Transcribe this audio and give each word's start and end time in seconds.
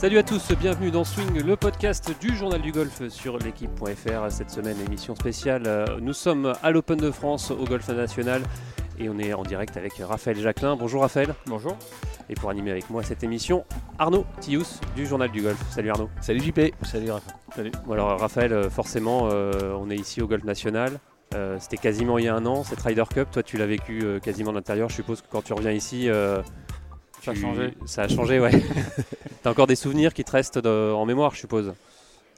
Salut 0.00 0.16
à 0.16 0.22
tous, 0.22 0.52
bienvenue 0.58 0.90
dans 0.90 1.04
Swing, 1.04 1.42
le 1.42 1.56
podcast 1.56 2.10
du 2.22 2.34
journal 2.34 2.62
du 2.62 2.72
golf 2.72 3.06
sur 3.10 3.36
l'équipe.fr. 3.36 4.30
Cette 4.30 4.50
semaine, 4.50 4.78
émission 4.86 5.14
spéciale. 5.14 5.64
Euh, 5.66 5.98
nous 6.00 6.14
sommes 6.14 6.54
à 6.62 6.70
l'Open 6.70 6.96
de 6.96 7.10
France, 7.10 7.50
au 7.50 7.64
Golf 7.64 7.86
National, 7.90 8.40
et 8.98 9.10
on 9.10 9.18
est 9.18 9.34
en 9.34 9.42
direct 9.42 9.76
avec 9.76 9.92
Raphaël 9.98 10.38
Jacquelin. 10.38 10.74
Bonjour 10.74 11.02
Raphaël. 11.02 11.34
Bonjour. 11.44 11.76
Et 12.30 12.34
pour 12.34 12.48
animer 12.48 12.70
avec 12.70 12.88
moi 12.88 13.02
cette 13.02 13.22
émission, 13.24 13.66
Arnaud 13.98 14.24
Tius 14.40 14.80
du 14.96 15.04
journal 15.04 15.30
du 15.30 15.42
golf. 15.42 15.62
Salut 15.68 15.90
Arnaud. 15.90 16.08
Salut 16.22 16.40
JP. 16.40 16.60
Salut 16.82 17.10
Raphaël. 17.10 17.36
Salut. 17.54 17.72
Bon 17.84 17.92
alors 17.92 18.18
Raphaël, 18.18 18.54
euh, 18.54 18.70
forcément, 18.70 19.28
euh, 19.30 19.76
on 19.78 19.90
est 19.90 19.96
ici 19.96 20.22
au 20.22 20.26
Golf 20.26 20.44
National. 20.44 20.98
C'était 21.60 21.76
quasiment 21.76 22.18
il 22.18 22.24
y 22.24 22.28
a 22.28 22.34
un 22.34 22.44
an, 22.46 22.64
cette 22.64 22.80
Ryder 22.80 23.04
Cup. 23.14 23.28
Toi, 23.30 23.44
tu 23.44 23.56
l'as 23.56 23.66
vécu 23.66 24.02
quasiment 24.20 24.50
de 24.50 24.56
l'intérieur. 24.56 24.88
Je 24.88 24.96
suppose 24.96 25.20
que 25.20 25.28
quand 25.30 25.42
tu 25.42 25.52
reviens 25.52 25.70
ici, 25.70 26.08
ça 27.20 27.30
a 27.32 27.34
changé. 27.34 27.74
Ça 27.86 28.02
a 28.02 28.08
changé, 28.08 28.40
ouais. 28.40 28.52
T'as 29.42 29.50
encore 29.50 29.66
des 29.66 29.76
souvenirs 29.76 30.14
qui 30.14 30.24
te 30.24 30.32
restent 30.32 30.64
en 30.66 31.06
mémoire, 31.06 31.34
je 31.34 31.40
suppose? 31.40 31.74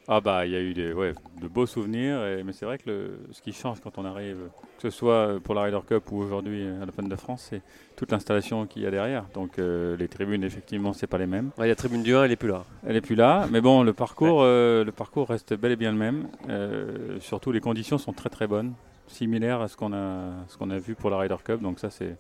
Ah 0.09 0.21
bah, 0.21 0.47
il 0.47 0.53
y 0.53 0.57
a 0.57 0.61
eu 0.61 0.75
des, 0.75 0.93
ouais, 0.93 1.15
de 1.41 1.47
beaux 1.47 1.67
souvenirs, 1.67 2.19
mais 2.45 2.53
c'est 2.53 2.65
vrai 2.65 2.79
que 2.79 2.91
le, 2.91 3.21
ce 3.31 3.41
qui 3.41 3.53
change 3.53 3.81
quand 3.81 3.99
on 3.99 4.05
arrive, 4.05 4.49
que 4.83 4.91
ce 4.91 4.91
soit 4.91 5.39
pour 5.45 5.55
la 5.55 5.63
Ryder 5.63 5.79
Cup 5.87 6.11
ou 6.11 6.19
aujourd'hui 6.19 6.67
à 6.67 6.85
l'Open 6.85 7.09
de 7.09 7.15
France, 7.15 7.47
c'est 7.51 7.63
toute 7.95 8.11
l'installation 8.11 8.67
qu'il 8.67 8.83
y 8.83 8.87
a 8.87 8.91
derrière. 8.91 9.27
Donc 9.33 9.59
euh, 9.59 9.97
les 9.97 10.09
tribunes, 10.09 10.43
effectivement, 10.43 10.93
c'est 10.93 11.07
pas 11.07 11.19
les 11.19 11.27
mêmes. 11.27 11.51
Ouais, 11.57 11.69
la 11.69 11.77
tribune 11.77 12.03
du 12.03 12.17
1, 12.17 12.25
elle 12.25 12.33
est 12.33 12.37
plus 12.37 12.49
là. 12.49 12.65
Elle 12.85 12.97
est 12.97 13.01
plus 13.01 13.15
là, 13.15 13.47
mais 13.53 13.61
bon, 13.61 13.85
le 13.85 13.93
parcours, 13.93 14.41
euh, 14.43 14.83
le 14.83 14.91
parcours 14.91 15.29
reste 15.29 15.55
bel 15.55 15.71
et 15.71 15.77
bien 15.77 15.93
le 15.93 15.99
même. 15.99 16.27
Euh, 16.49 17.21
surtout, 17.21 17.53
les 17.53 17.61
conditions 17.61 17.99
sont 17.99 18.13
très 18.13 18.29
très 18.29 18.49
bonnes, 18.49 18.73
similaires 19.07 19.61
à 19.61 19.69
ce 19.69 19.77
qu'on 19.77 19.93
a, 19.93 20.33
ce 20.49 20.57
qu'on 20.57 20.71
a 20.71 20.79
vu 20.79 20.97
pour 20.97 21.11
la 21.11 21.19
Ryder 21.19 21.37
Cup. 21.45 21.61
Donc 21.61 21.79
ça, 21.79 21.91
c'est 21.91 22.17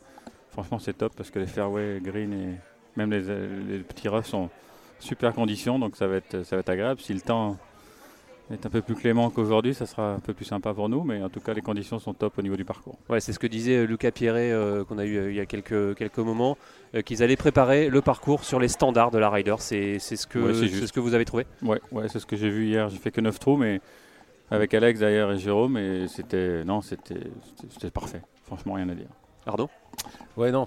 Franchement, 0.52 0.78
c'est 0.78 0.96
top 0.96 1.14
parce 1.16 1.30
que 1.30 1.38
les 1.38 1.46
fairways, 1.46 2.00
green 2.00 2.32
et 2.32 2.58
même 2.96 3.10
les, 3.10 3.78
petits 3.78 4.08
roughs 4.08 4.22
sont 4.22 4.50
super 5.00 5.32
conditions, 5.32 5.78
donc 5.78 5.96
ça 5.96 6.06
va 6.06 6.16
être, 6.16 6.44
ça 6.44 6.56
va 6.56 6.60
être 6.60 6.68
agréable. 6.68 7.00
Si 7.00 7.14
le 7.14 7.22
temps 7.22 7.56
est 8.50 8.66
un 8.66 8.68
peu 8.70 8.82
plus 8.82 8.94
clément 8.94 9.30
qu'aujourd'hui, 9.30 9.74
ça 9.74 9.86
sera 9.86 10.14
un 10.14 10.18
peu 10.18 10.34
plus 10.34 10.44
sympa 10.44 10.74
pour 10.74 10.88
nous, 10.88 11.04
mais 11.04 11.22
en 11.22 11.28
tout 11.28 11.40
cas, 11.40 11.54
les 11.54 11.62
conditions 11.62 11.98
sont 11.98 12.12
top 12.12 12.38
au 12.38 12.42
niveau 12.42 12.56
du 12.56 12.64
parcours. 12.64 12.98
Ouais, 13.08 13.20
c'est 13.20 13.32
ce 13.32 13.38
que 13.38 13.46
disait 13.46 13.78
euh, 13.78 13.86
Lucas 13.86 14.10
Pierret 14.10 14.52
euh, 14.52 14.84
qu'on 14.84 14.98
a 14.98 15.04
eu 15.04 15.16
euh, 15.16 15.30
il 15.30 15.36
y 15.36 15.40
a 15.40 15.46
quelques, 15.46 15.96
quelques 15.96 16.18
moments, 16.18 16.56
qu'ils 17.04 17.22
allaient 17.22 17.36
préparer 17.36 17.88
le 17.88 18.02
parcours 18.02 18.44
sur 18.44 18.60
les 18.60 18.68
standards 18.68 19.10
de 19.10 19.18
la 19.18 19.30
Ryder. 19.30 19.56
C'est 19.58 19.98
ce, 19.98 20.26
que, 20.26 20.52
c'est 20.52 20.86
ce 20.86 20.92
que 20.92 21.00
vous 21.00 21.14
avez 21.14 21.24
trouvé? 21.24 21.46
Ouais, 21.62 21.80
ouais 21.92 22.08
c'est 22.08 22.18
ce 22.18 22.26
que 22.26 22.36
j'ai 22.36 22.50
vu 22.50 22.66
hier. 22.66 22.88
J'ai 22.90 22.98
fait 22.98 23.10
que 23.10 23.20
9 23.20 23.38
trous, 23.38 23.56
mais 23.56 23.80
avec 24.50 24.74
Alex 24.74 25.00
d'ailleurs 25.00 25.32
et 25.32 25.38
Jérôme, 25.38 25.78
et 25.78 26.08
c'était 26.08 26.62
non, 26.64 26.82
c'était 26.82 27.90
parfait. 27.92 28.20
Franchement, 28.44 28.74
rien 28.74 28.88
à 28.90 28.94
dire. 28.94 29.08
Pardon 29.46 29.68
Ouais, 30.36 30.50
non, 30.50 30.64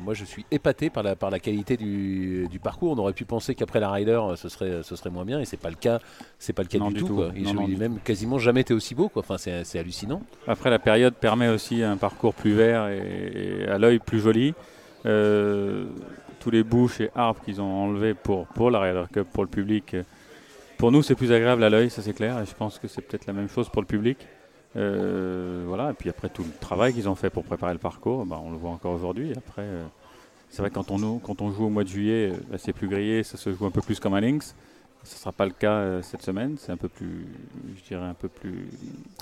moi 0.00 0.14
je 0.14 0.24
suis 0.24 0.46
épaté 0.52 0.88
par 0.88 1.02
la, 1.02 1.16
par 1.16 1.30
la 1.30 1.40
qualité 1.40 1.76
du, 1.76 2.60
parcours. 2.62 2.92
On 2.92 2.98
aurait 2.98 3.12
pu 3.12 3.24
penser 3.24 3.54
qu'après 3.54 3.80
la 3.80 3.90
Ryder, 3.90 4.20
ce 4.36 4.48
serait, 4.48 4.82
ce 4.84 4.94
serait 4.94 5.10
moins 5.10 5.24
bien, 5.24 5.40
et 5.40 5.44
c'est 5.44 5.56
pas 5.56 5.70
le 5.70 5.76
cas. 5.76 5.98
C'est 6.38 6.52
pas 6.52 6.62
le 6.62 6.68
cas 6.68 6.78
du, 6.78 7.02
tout. 7.02 7.24
Il, 7.34 7.52
n'a 7.54 7.66
même 7.66 7.98
quasiment 7.98 8.38
jamais 8.38 8.60
été 8.60 8.72
aussi 8.74 8.94
beau. 8.94 9.08
Quoi. 9.08 9.20
Enfin, 9.20 9.38
c'est 9.38 9.78
hallucinant. 9.78 10.22
Après, 10.46 10.70
la 10.70 10.78
période 10.78 11.14
permet 11.14 11.48
aussi 11.48 11.82
un 11.82 11.96
parcours 11.96 12.34
plus 12.34 12.52
vert 12.52 12.88
et, 12.88 13.66
à 13.66 13.78
l'œil 13.78 13.98
plus 13.98 14.20
joli. 14.20 14.54
Euh, 15.04 15.86
tous 16.38 16.50
les 16.50 16.62
bouches 16.62 17.00
et 17.00 17.10
arbres 17.16 17.40
qu'ils 17.44 17.60
ont 17.60 17.84
enlevés 17.84 18.14
pour, 18.14 18.46
pour 18.46 18.70
la 18.70 18.80
Ryder 18.80 19.04
Cup, 19.12 19.26
pour 19.32 19.42
le 19.42 19.50
public. 19.50 19.96
Pour 20.78 20.92
nous, 20.92 21.02
c'est 21.02 21.14
plus 21.16 21.32
agréable 21.32 21.62
à 21.64 21.70
l'œil, 21.70 21.90
ça 21.90 22.02
c'est 22.02 22.12
clair. 22.12 22.40
Et 22.40 22.46
je 22.46 22.54
pense 22.54 22.78
que 22.78 22.86
c'est 22.86 23.02
peut-être 23.02 23.26
la 23.26 23.32
même 23.32 23.48
chose 23.48 23.68
pour 23.68 23.82
le 23.82 23.86
public. 23.86 24.18
Euh, 24.76 25.64
voilà, 25.66 25.90
et 25.90 25.94
puis 25.94 26.08
après 26.08 26.28
tout 26.28 26.42
le 26.42 26.50
travail 26.60 26.94
qu'ils 26.94 27.08
ont 27.08 27.14
fait 27.14 27.30
pour 27.30 27.44
préparer 27.44 27.72
le 27.72 27.78
parcours, 27.78 28.24
bah, 28.24 28.40
on 28.42 28.50
le 28.50 28.56
voit 28.56 28.70
encore 28.70 28.94
aujourd'hui. 28.94 29.32
Après, 29.36 29.62
euh, 29.62 29.84
c'est 30.48 30.62
vrai 30.62 30.70
que 30.70 30.74
quand 30.74 30.90
on, 30.90 31.18
quand 31.18 31.42
on 31.42 31.50
joue 31.52 31.66
au 31.66 31.70
mois 31.70 31.84
de 31.84 31.88
juillet, 31.88 32.32
bah, 32.50 32.56
c'est 32.58 32.72
plus 32.72 32.88
grillé, 32.88 33.22
ça 33.22 33.36
se 33.36 33.52
joue 33.52 33.66
un 33.66 33.70
peu 33.70 33.82
plus 33.82 34.00
comme 34.00 34.14
un 34.14 34.20
links. 34.20 34.54
Ce 35.04 35.14
ne 35.14 35.18
sera 35.18 35.32
pas 35.32 35.46
le 35.46 35.52
cas 35.52 35.72
euh, 35.72 36.02
cette 36.02 36.22
semaine, 36.22 36.56
c'est 36.58 36.70
un 36.70 36.76
peu 36.76 36.88
plus, 36.88 37.26
je 37.76 37.82
dirais 37.88 38.06
un 38.06 38.14
peu 38.14 38.28
plus, 38.28 38.68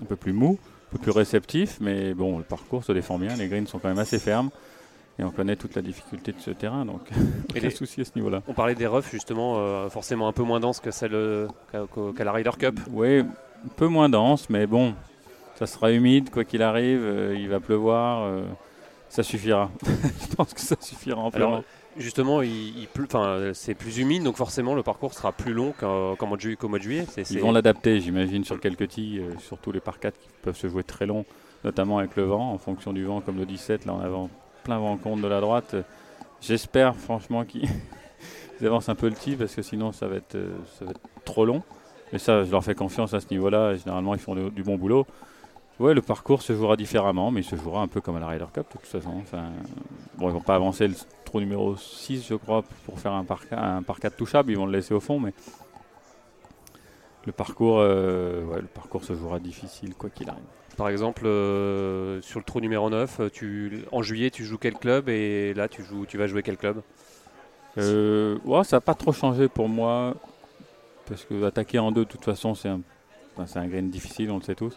un 0.02 0.04
peu 0.04 0.16
plus 0.16 0.34
mou, 0.34 0.58
un 0.88 0.92
peu 0.92 0.98
plus 0.98 1.10
réceptif, 1.10 1.78
mais 1.80 2.12
bon, 2.12 2.36
le 2.38 2.44
parcours 2.44 2.84
se 2.84 2.92
défend 2.92 3.18
bien, 3.18 3.34
les 3.36 3.48
greens 3.48 3.66
sont 3.66 3.78
quand 3.78 3.88
même 3.88 3.98
assez 3.98 4.18
fermes. 4.18 4.50
Et 5.18 5.24
on 5.24 5.30
connaît 5.30 5.56
toute 5.56 5.74
la 5.74 5.82
difficulté 5.82 6.32
de 6.32 6.38
ce 6.38 6.50
terrain, 6.50 6.86
donc 6.86 7.00
a 7.54 7.58
les 7.58 7.70
soucis 7.70 8.02
à 8.02 8.04
ce 8.04 8.12
niveau-là. 8.14 8.42
On 8.46 8.54
parlait 8.54 8.74
des 8.74 8.86
roughs, 8.86 9.10
justement, 9.10 9.88
forcément 9.90 10.28
un 10.28 10.32
peu 10.32 10.42
moins 10.42 10.60
denses 10.60 10.80
que 10.80 10.90
celle 10.90 11.48
qu'à 11.72 12.24
la 12.24 12.32
Ryder 12.32 12.52
Cup. 12.58 12.80
Oui, 12.90 13.20
un 13.20 13.68
peu 13.76 13.86
moins 13.86 14.08
dense, 14.08 14.48
mais 14.48 14.66
bon, 14.66 14.94
ça 15.60 15.66
sera 15.66 15.92
humide, 15.92 16.30
quoi 16.30 16.44
qu'il 16.44 16.62
arrive, 16.62 17.02
euh, 17.02 17.36
il 17.38 17.48
va 17.50 17.60
pleuvoir, 17.60 18.24
euh, 18.24 18.44
ça 19.10 19.22
suffira. 19.22 19.70
je 19.84 20.34
pense 20.34 20.54
que 20.54 20.60
ça 20.60 20.74
suffira 20.80 21.20
amplement. 21.20 21.62
justement, 21.98 22.40
il, 22.40 22.88
c'est 23.52 23.74
plus 23.74 23.98
humide, 23.98 24.22
donc 24.22 24.36
forcément 24.36 24.74
le 24.74 24.82
parcours 24.82 25.12
sera 25.12 25.32
plus 25.32 25.52
long 25.52 25.74
qu'au 25.78 26.16
mois, 26.18 26.28
mois, 26.28 26.36
de 26.78 26.82
juillet. 26.82 27.06
Ils 27.30 27.40
vont 27.40 27.52
l'adapter, 27.52 28.00
j'imagine, 28.00 28.42
sur 28.42 28.58
quelques 28.58 28.88
tis, 28.88 29.18
euh, 29.18 29.34
surtout 29.38 29.70
les 29.70 29.80
par 29.80 30.00
4 30.00 30.18
qui 30.18 30.28
peuvent 30.40 30.56
se 30.56 30.66
jouer 30.66 30.82
très 30.82 31.04
long, 31.04 31.26
notamment 31.62 31.98
avec 31.98 32.16
le 32.16 32.22
vent, 32.22 32.52
en 32.52 32.58
fonction 32.58 32.94
du 32.94 33.04
vent, 33.04 33.20
comme 33.20 33.36
le 33.36 33.44
17, 33.44 33.84
là 33.84 33.92
en 33.92 34.00
avant 34.00 34.30
plein 34.64 34.78
vent 34.78 34.96
compte 34.96 35.20
de 35.20 35.28
la 35.28 35.42
droite. 35.42 35.76
J'espère 36.40 36.96
franchement 36.96 37.44
qu'ils 37.44 37.68
avancent 38.64 38.88
un 38.88 38.94
peu 38.94 39.08
le 39.08 39.14
tee, 39.14 39.36
parce 39.36 39.54
que 39.54 39.60
sinon 39.60 39.92
ça 39.92 40.08
va 40.08 40.16
être, 40.16 40.38
ça 40.78 40.86
va 40.86 40.92
être 40.92 41.00
trop 41.26 41.44
long. 41.44 41.62
Et 42.14 42.18
ça, 42.18 42.44
je 42.44 42.50
leur 42.50 42.64
fais 42.64 42.74
confiance 42.74 43.12
à 43.12 43.20
ce 43.20 43.26
niveau-là. 43.30 43.74
Généralement, 43.76 44.14
ils 44.14 44.20
font 44.20 44.34
du 44.34 44.62
bon 44.64 44.76
boulot. 44.76 45.06
Ouais, 45.80 45.94
le 45.94 46.02
parcours 46.02 46.42
se 46.42 46.52
jouera 46.52 46.76
différemment, 46.76 47.30
mais 47.30 47.40
il 47.40 47.44
se 47.44 47.56
jouera 47.56 47.80
un 47.80 47.88
peu 47.88 48.02
comme 48.02 48.14
à 48.16 48.20
la 48.20 48.26
Ryder 48.26 48.44
Cup 48.52 48.66
de 48.66 48.78
toute 48.78 48.86
façon. 48.86 49.14
Enfin, 49.22 49.48
bon, 50.18 50.28
ils 50.28 50.32
vont 50.32 50.42
pas 50.42 50.54
avancer 50.54 50.86
le 50.86 50.94
trou 51.24 51.40
numéro 51.40 51.74
6, 51.74 52.26
je 52.28 52.34
crois, 52.34 52.62
pour 52.84 53.00
faire 53.00 53.12
un 53.12 53.24
par, 53.24 53.40
un 53.50 53.82
par 53.82 53.98
4 53.98 54.14
touchable, 54.14 54.52
ils 54.52 54.58
vont 54.58 54.66
le 54.66 54.72
laisser 54.72 54.92
au 54.92 55.00
fond, 55.00 55.18
mais 55.18 55.32
le 57.24 57.32
parcours, 57.32 57.78
euh, 57.78 58.44
ouais, 58.44 58.60
le 58.60 58.66
parcours 58.66 59.04
se 59.04 59.14
jouera 59.14 59.40
difficile 59.40 59.94
quoi 59.94 60.10
qu'il 60.10 60.28
arrive. 60.28 60.42
Par 60.76 60.90
exemple, 60.90 61.22
euh, 61.24 62.20
sur 62.20 62.40
le 62.40 62.44
trou 62.44 62.60
numéro 62.60 62.90
9, 62.90 63.32
tu, 63.32 63.82
en 63.90 64.02
juillet, 64.02 64.30
tu 64.30 64.44
joues 64.44 64.58
quel 64.58 64.74
club 64.74 65.08
et 65.08 65.54
là, 65.54 65.66
tu, 65.66 65.82
joues, 65.82 66.04
tu 66.04 66.18
vas 66.18 66.26
jouer 66.26 66.42
quel 66.42 66.58
club? 66.58 66.82
Euh, 67.78 68.36
ouais, 68.44 68.64
Ça 68.64 68.76
n'a 68.76 68.80
pas 68.82 68.94
trop 68.94 69.12
changé 69.14 69.48
pour 69.48 69.70
moi, 69.70 70.14
parce 71.06 71.24
que 71.24 71.42
attaquer 71.44 71.78
en 71.78 71.90
deux, 71.90 72.04
de 72.04 72.10
toute 72.10 72.24
façon, 72.24 72.54
c'est 72.54 72.68
un, 72.68 72.82
un 73.38 73.66
green 73.66 73.88
difficile, 73.88 74.30
on 74.30 74.36
le 74.36 74.42
sait 74.42 74.54
tous. 74.54 74.76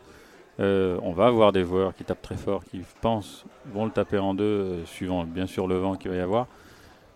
Euh, 0.59 1.00
on 1.02 1.14
va 1.14 1.25
avoir 1.25 1.52
des 1.52 1.64
joueurs 1.64 1.96
qui 1.96 2.03
tapent 2.03 2.22
très 2.22 2.38
fort, 2.38 2.64
qui 2.66 2.81
pensent 3.02 3.46
vont 3.74 3.86
le 3.86 3.91
taper 3.91 4.19
en 4.19 4.34
deux, 4.34 4.44
euh, 4.44 4.86
suivant 4.86 5.24
bien 5.24 5.47
sûr 5.47 5.68
le 5.68 5.78
vent 5.78 5.96
qu'il 5.96 6.12
va 6.12 6.18
y 6.18 6.19
avoir. 6.19 6.47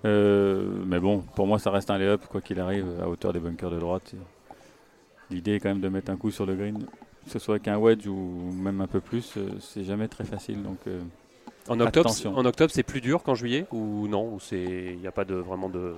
Euh, 0.06 0.68
mais 0.86 1.00
bon, 1.00 1.20
pour 1.36 1.46
moi, 1.46 1.60
ça 1.60 1.70
reste 1.70 1.90
un 1.92 1.98
lay-up, 1.98 2.22
quoi 2.30 2.42
qu'il 2.42 2.60
arrive, 2.60 2.88
à 3.02 3.08
hauteur 3.08 3.34
des 3.34 3.40
bunkers 3.40 3.70
de 3.70 3.80
droite. 3.80 4.14
L'idée 5.30 5.56
est 5.56 5.60
quand 5.60 5.70
même 5.70 5.82
de 5.82 5.90
mettre 5.90 6.12
un 6.12 6.16
coup 6.16 6.32
sur 6.32 6.46
le 6.46 6.56
green, 6.56 6.80
que 7.26 7.32
ce 7.32 7.40
soit 7.40 7.56
avec 7.56 7.68
un 7.68 7.78
wedge 7.78 8.08
ou 8.08 8.52
même 8.56 8.82
un 8.82 8.88
peu 8.88 9.02
plus, 9.02 9.38
c'est 9.60 9.84
jamais 9.84 10.08
très 10.08 10.24
facile. 10.24 10.64
Donc, 10.64 10.80
en 11.68 11.80
octobre, 11.80 12.10
en 12.26 12.46
octobre, 12.46 12.72
c'est 12.74 12.84
plus 12.84 13.02
dur 13.02 13.24
qu'en 13.24 13.36
juillet 13.36 13.66
ou 13.72 14.08
non 14.08 14.38
il 14.52 14.98
n'y 15.00 15.08
a 15.08 15.12
pas 15.12 15.26
de 15.26 15.36
vraiment 15.36 15.68
de. 15.70 15.96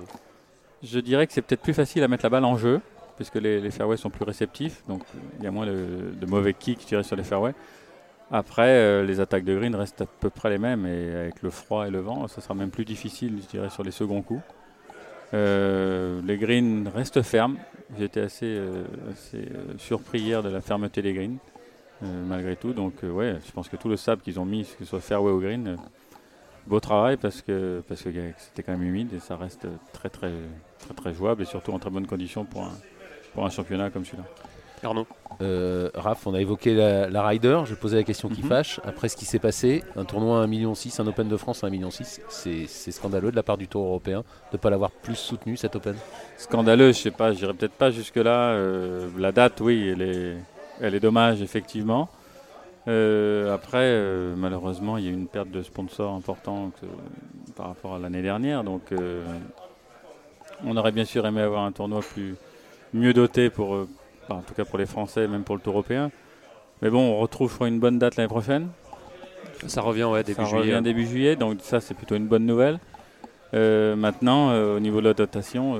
Je 0.82 0.98
dirais 0.98 1.26
que 1.26 1.32
c'est 1.32 1.42
peut-être 1.42 1.62
plus 1.62 1.74
facile 1.74 2.02
à 2.02 2.08
mettre 2.08 2.24
la 2.24 2.30
balle 2.30 2.44
en 2.44 2.56
jeu 2.56 2.80
puisque 3.20 3.34
les, 3.34 3.70
fairways 3.70 3.98
sont 3.98 4.08
plus 4.08 4.24
réceptifs, 4.24 4.82
donc 4.88 5.02
il 5.38 5.44
y 5.44 5.46
a 5.46 5.50
moins 5.50 5.66
de, 5.66 6.26
mauvais 6.26 6.54
kicks 6.54 6.78
tirés 6.78 7.02
sur 7.02 7.16
les 7.16 7.22
fairways. 7.22 7.52
Après, 8.30 8.70
euh, 8.70 9.04
les 9.04 9.20
attaques 9.20 9.44
de 9.44 9.54
green 9.54 9.74
restent 9.74 10.00
à 10.00 10.06
peu 10.06 10.30
près 10.30 10.48
les 10.48 10.56
mêmes, 10.56 10.86
et 10.86 11.14
avec 11.14 11.42
le 11.42 11.50
froid 11.50 11.86
et 11.86 11.90
le 11.90 11.98
vent, 11.98 12.28
ça 12.28 12.40
sera 12.40 12.54
même 12.54 12.70
plus 12.70 12.86
difficile, 12.86 13.38
je 13.42 13.46
dirais, 13.46 13.68
sur 13.68 13.82
les 13.82 13.90
seconds 13.90 14.22
coups. 14.22 14.40
Euh, 15.34 16.22
les 16.24 16.38
greens 16.38 16.88
restent 16.88 17.20
fermes. 17.20 17.58
Été 18.00 18.22
assez, 18.22 18.46
euh, 18.46 18.84
surpris 19.76 20.20
hier 20.20 20.42
de 20.42 20.48
la 20.48 20.62
fermeté 20.62 21.02
des 21.02 21.12
greens, 21.12 21.36
malgré 22.00 22.56
tout. 22.56 22.72
Donc, 22.72 23.02
ouais, 23.02 23.36
je 23.46 23.52
pense 23.52 23.68
que 23.68 23.76
tout 23.76 23.90
le 23.90 23.98
sable 23.98 24.22
qu'ils 24.22 24.40
ont 24.40 24.46
mis, 24.46 24.62
que 24.62 24.84
ce 24.84 24.84
soit 24.86 25.00
fairway 25.00 25.30
ou 25.30 25.40
green, 25.40 25.76
beau 26.66 26.80
travail 26.80 27.18
parce 27.18 27.42
que 27.42 27.82
c'était 28.38 28.62
quand 28.62 28.72
même 28.72 28.82
humide 28.82 29.12
et 29.12 29.18
ça 29.18 29.36
reste 29.36 29.66
très 29.92 30.08
très 30.08 30.30
très 30.78 30.94
très 30.94 31.14
jouable 31.14 31.42
et 31.42 31.46
surtout 31.46 31.72
en 31.72 31.78
très 31.78 31.90
bonne 31.90 32.06
condition 32.06 32.44
pour 32.44 32.62
un, 32.64 32.72
pour 33.34 33.44
un 33.44 33.50
championnat 33.50 33.90
comme 33.90 34.04
celui-là. 34.04 34.24
Arnaud 34.82 35.06
euh, 35.42 35.90
Raph, 35.94 36.26
on 36.26 36.34
a 36.34 36.40
évoqué 36.40 36.74
la, 36.74 37.26
Ryder, 37.26 37.60
je 37.64 37.74
posais 37.74 37.96
la 37.96 38.02
question 38.02 38.28
qui 38.28 38.42
mhm. 38.42 38.48
fâche. 38.48 38.80
Après 38.84 39.08
ce 39.08 39.16
qui 39.16 39.24
s'est 39.24 39.38
passé, 39.38 39.82
un 39.96 40.04
tournoi 40.04 40.42
à 40.42 40.46
1,6 40.46 40.48
million, 40.48 40.74
un 40.98 41.06
Open 41.06 41.28
de 41.28 41.36
France 41.36 41.64
à 41.64 41.68
1,6 41.68 41.70
million, 41.70 41.88
c'est 41.90 42.66
scandaleux 42.92 43.30
de 43.30 43.36
la 43.36 43.42
part 43.42 43.56
du 43.56 43.68
Tour 43.68 43.84
européen 43.86 44.20
de 44.20 44.56
ne 44.56 44.58
pas 44.58 44.70
l'avoir 44.70 44.90
plus 44.90 45.16
soutenu 45.16 45.56
cet 45.56 45.76
Open? 45.76 45.96
Scandaleux, 46.36 46.88
je 46.88 46.98
sais 46.98 47.10
pas, 47.10 47.32
j'irai 47.32 47.54
peut-être 47.54 47.74
pas 47.74 47.90
jusque-là. 47.90 48.52
Euh, 48.52 49.08
la 49.18 49.32
date, 49.32 49.60
oui, 49.60 49.88
elle 49.88 50.02
est, 50.02 50.36
elle 50.80 50.94
est 50.94 51.00
dommage, 51.00 51.42
effectivement. 51.42 52.08
Euh, 52.88 53.54
après, 53.54 53.96
malheureusement, 54.36 54.96
il 54.96 55.04
y 55.04 55.08
a 55.08 55.10
une 55.10 55.26
perte 55.26 55.50
de 55.50 55.62
sponsors 55.62 56.12
importante 56.14 56.80
par 57.56 57.68
rapport 57.68 57.94
à 57.94 57.98
l'année 57.98 58.22
dernière. 58.22 58.64
Donc, 58.64 58.92
on 60.66 60.76
aurait 60.76 60.92
bien 60.92 61.04
sûr 61.04 61.26
aimé 61.26 61.40
avoir 61.40 61.64
un 61.64 61.72
tournoi 61.72 62.00
plus, 62.00 62.36
mieux 62.94 63.12
doté 63.12 63.50
pour, 63.50 63.74
euh, 63.74 63.88
en 64.28 64.40
tout 64.40 64.54
cas 64.54 64.64
pour 64.64 64.78
les 64.78 64.86
Français, 64.86 65.28
même 65.28 65.44
pour 65.44 65.56
le 65.56 65.60
Tour 65.60 65.74
européen. 65.74 66.10
Mais 66.82 66.90
bon, 66.90 67.00
on 67.00 67.18
retrouve 67.18 67.58
une 67.66 67.78
bonne 67.78 67.98
date 67.98 68.16
l'année 68.16 68.28
prochaine. 68.28 68.68
Ça 69.66 69.82
revient 69.82 70.04
ouais, 70.04 70.22
début 70.22 70.36
ça 70.36 70.44
juillet. 70.44 70.74
Revient 70.74 70.82
début 70.82 71.06
juillet, 71.06 71.36
donc 71.36 71.58
ça 71.60 71.80
c'est 71.80 71.94
plutôt 71.94 72.16
une 72.16 72.26
bonne 72.26 72.46
nouvelle. 72.46 72.78
Euh, 73.52 73.96
maintenant, 73.96 74.50
euh, 74.50 74.76
au 74.76 74.80
niveau 74.80 75.00
de 75.00 75.06
la 75.06 75.14
dotation, 75.14 75.78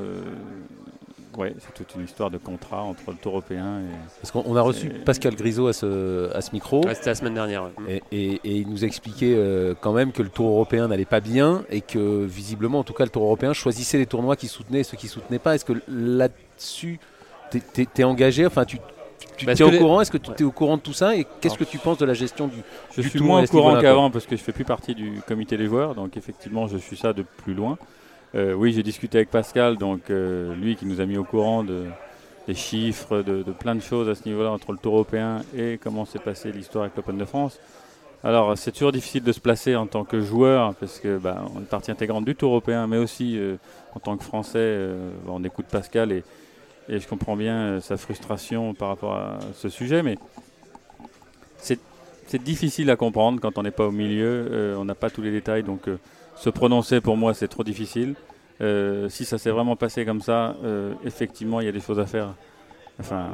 ouais, 1.37 1.55
c'est 1.59 1.75
toute 1.75 1.95
une 1.95 2.05
histoire 2.05 2.31
de 2.31 2.39
contrat 2.39 2.83
entre 2.83 3.11
le 3.11 3.17
Tour 3.17 3.33
européen 3.33 3.81
et. 3.81 4.21
Parce 4.21 4.31
qu'on 4.31 4.57
a 4.57 4.63
reçu 4.63 4.89
Pascal 4.89 5.35
Grisot 5.35 5.69
à 5.69 5.73
ce, 5.73 6.35
à 6.35 6.41
ce 6.41 6.53
micro. 6.53 6.83
C'était 6.95 7.11
la 7.11 7.15
semaine 7.15 7.35
dernière. 7.35 7.69
Et, 7.89 8.03
et, 8.13 8.41
il 8.45 8.69
nous 8.69 8.85
expliquait 8.85 9.35
euh, 9.37 9.75
quand 9.81 9.93
même 9.93 10.13
que 10.13 10.23
le 10.23 10.29
Tour 10.29 10.49
européen 10.49 10.89
n'allait 10.89 11.05
pas 11.05 11.21
bien 11.21 11.65
et 11.71 11.81
que 11.81 12.25
visiblement, 12.25 12.81
en 12.81 12.85
tout 12.85 12.93
cas, 12.93 13.05
le 13.05 13.11
Tour 13.11 13.23
européen 13.25 13.53
choisissait 13.53 13.99
les 13.99 14.07
tournois 14.07 14.37
qui 14.37 14.49
soutenaient 14.49 14.81
et 14.81 14.85
ceux 14.85 14.97
qui 14.97 15.09
soutenaient 15.09 15.39
pas. 15.39 15.55
Est-ce 15.55 15.65
que 15.65 15.75
là-dessus, 15.89 16.99
tu 17.51 17.87
es, 17.97 18.05
engagé? 18.05 18.47
Enfin, 18.47 18.65
tu, 18.65 18.79
tu 19.37 19.49
es 19.49 19.63
au 19.63 19.71
courant? 19.71 20.01
Est-ce 20.01 20.11
que 20.11 20.19
tu 20.19 20.31
es 20.43 20.45
au 20.45 20.53
courant 20.53 20.77
de 20.77 20.83
tout 20.83 20.93
ça? 20.93 21.17
Et 21.17 21.27
qu'est-ce 21.41 21.59
que 21.59 21.65
tu 21.65 21.79
penses 21.79 21.99
de 21.99 22.07
la 22.07 22.15
gestion 22.15 22.49
du 22.49 22.57
Je 22.97 23.03
suis 23.03 23.21
moins 23.21 23.43
au 23.43 23.47
courant 23.47 23.81
qu'avant 23.81 24.11
parce 24.11 24.27
que 24.27 24.37
je 24.37 24.43
fais 24.43 24.53
plus 24.53 24.65
partie 24.65 24.95
du 24.95 25.21
comité 25.27 25.57
des 25.57 25.67
joueurs, 25.67 25.95
donc 25.95 26.17
effectivement, 26.17 26.67
je 26.67 26.79
suis 26.79 26.97
ça 26.97 27.13
de 27.13 27.23
plus 27.23 27.55
loin. 27.55 27.79
Euh, 28.37 28.55
oui, 28.55 28.73
j'ai 28.73 28.85
discuté 28.85 29.19
avec 29.19 29.31
Pascal, 29.31 29.77
donc 29.77 30.09
euh, 30.09 30.55
lui 30.55 30.77
qui 30.77 30.87
nous 30.87 31.01
a 31.01 31.07
mis 31.07 31.17
au 31.17 31.25
courant 31.25 31.65
de, 31.65 31.87
des 32.47 32.55
chiffres, 32.55 33.23
de, 33.23 33.43
plein 33.43 33.75
de 33.75 33.81
choses 33.81 34.09
à 34.09 34.15
ce 34.15 34.29
niveau-là 34.29 34.53
entre 34.53 34.71
le 34.71 34.79
Tour 34.79 34.95
européen 34.95 35.43
et 35.57 35.81
comment 35.83 36.05
s'est 36.05 36.21
passée 36.21 36.53
l'histoire 36.53 36.85
avec 36.85 36.97
l'Open 36.97 37.19
de 37.19 37.25
France. 37.25 37.59
Alors, 38.23 38.57
c'est 38.57 38.71
toujours 38.71 38.93
difficile 38.93 39.25
de 39.25 39.33
se 39.33 39.41
placer 39.41 39.75
en 39.75 39.87
tant 39.87 40.05
que 40.05 40.21
joueur 40.21 40.75
parce 40.75 41.01
que 41.01 41.19
bah, 41.19 41.45
on 41.57 41.61
est 41.61 41.69
partie 41.69 41.91
intégrante 41.91 42.25
du 42.25 42.37
Tour 42.37 42.51
européen, 42.51 42.87
mais 42.87 42.99
aussi 42.99 43.37
euh, 43.37 43.57
en 43.97 43.99
tant 43.99 44.17
que 44.17 44.23
Français, 44.23 44.79
on 45.27 45.43
écoute 45.43 45.67
Pascal 45.67 46.13
et, 46.13 46.23
et 46.89 47.01
je 47.01 47.09
comprends 47.09 47.35
bien 47.35 47.81
sa 47.81 47.97
frustration 47.97 48.75
par 48.75 48.89
rapport 48.89 49.15
à 49.15 49.39
ce 49.55 49.69
sujet, 49.69 50.05
mais 50.05 50.19
c'est 51.59 52.43
difficile 52.45 52.91
à 52.91 52.97
comprendre 52.97 53.41
quand 53.41 53.59
on 53.59 53.65
n'est 53.65 53.73
pas 53.73 53.87
au 53.89 53.91
milieu, 53.91 54.77
on 54.79 54.85
n'a 54.85 54.95
pas 54.95 55.11
tous 55.11 55.21
les 55.21 55.33
détails, 55.33 55.65
donc 55.65 55.89
se 56.41 56.49
prononcer 56.49 57.01
pour 57.03 57.17
moi 57.19 57.35
c'est 57.35 57.49
trop 57.49 57.63
difficile. 57.63 58.15
Euh, 58.63 59.09
si 59.09 59.25
ça 59.25 59.39
s'est 59.39 59.51
vraiment 59.51 59.77
passé 59.77 60.05
comme 60.05 60.21
ça, 60.21 60.57
euh, 60.65 60.95
effectivement 61.05 61.61
il 61.61 61.67
y 61.67 61.69
a 61.69 61.73
des 61.73 61.81
choses 61.81 62.01
à 62.01 62.07
faire. 62.07 62.35
Enfin, 62.99 63.29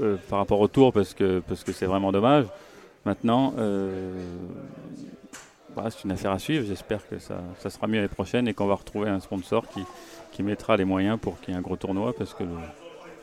euh, 0.00 0.16
par 0.28 0.38
rapport 0.38 0.60
au 0.60 0.68
tour 0.68 0.92
parce 0.92 1.12
que 1.14 1.40
parce 1.46 1.64
que 1.64 1.72
c'est 1.72 1.86
vraiment 1.86 2.12
dommage. 2.12 2.46
Maintenant, 3.04 3.54
c'est 5.90 6.04
une 6.04 6.12
affaire 6.12 6.32
à 6.32 6.38
suivre. 6.38 6.66
J'espère 6.66 7.08
que 7.08 7.18
ça, 7.18 7.40
sera 7.70 7.86
mieux 7.86 7.96
l'année 7.96 8.08
prochaine 8.08 8.48
et 8.48 8.54
qu'on 8.54 8.66
va 8.66 8.74
retrouver 8.74 9.08
un 9.08 9.20
sponsor 9.20 9.66
qui, 9.68 9.82
qui 10.32 10.42
mettra 10.42 10.76
les 10.76 10.84
moyens 10.84 11.18
pour 11.18 11.40
qu'il 11.40 11.54
y 11.54 11.56
ait 11.56 11.58
un 11.58 11.62
gros 11.62 11.76
tournoi 11.76 12.12
parce 12.12 12.34
que 12.34 12.44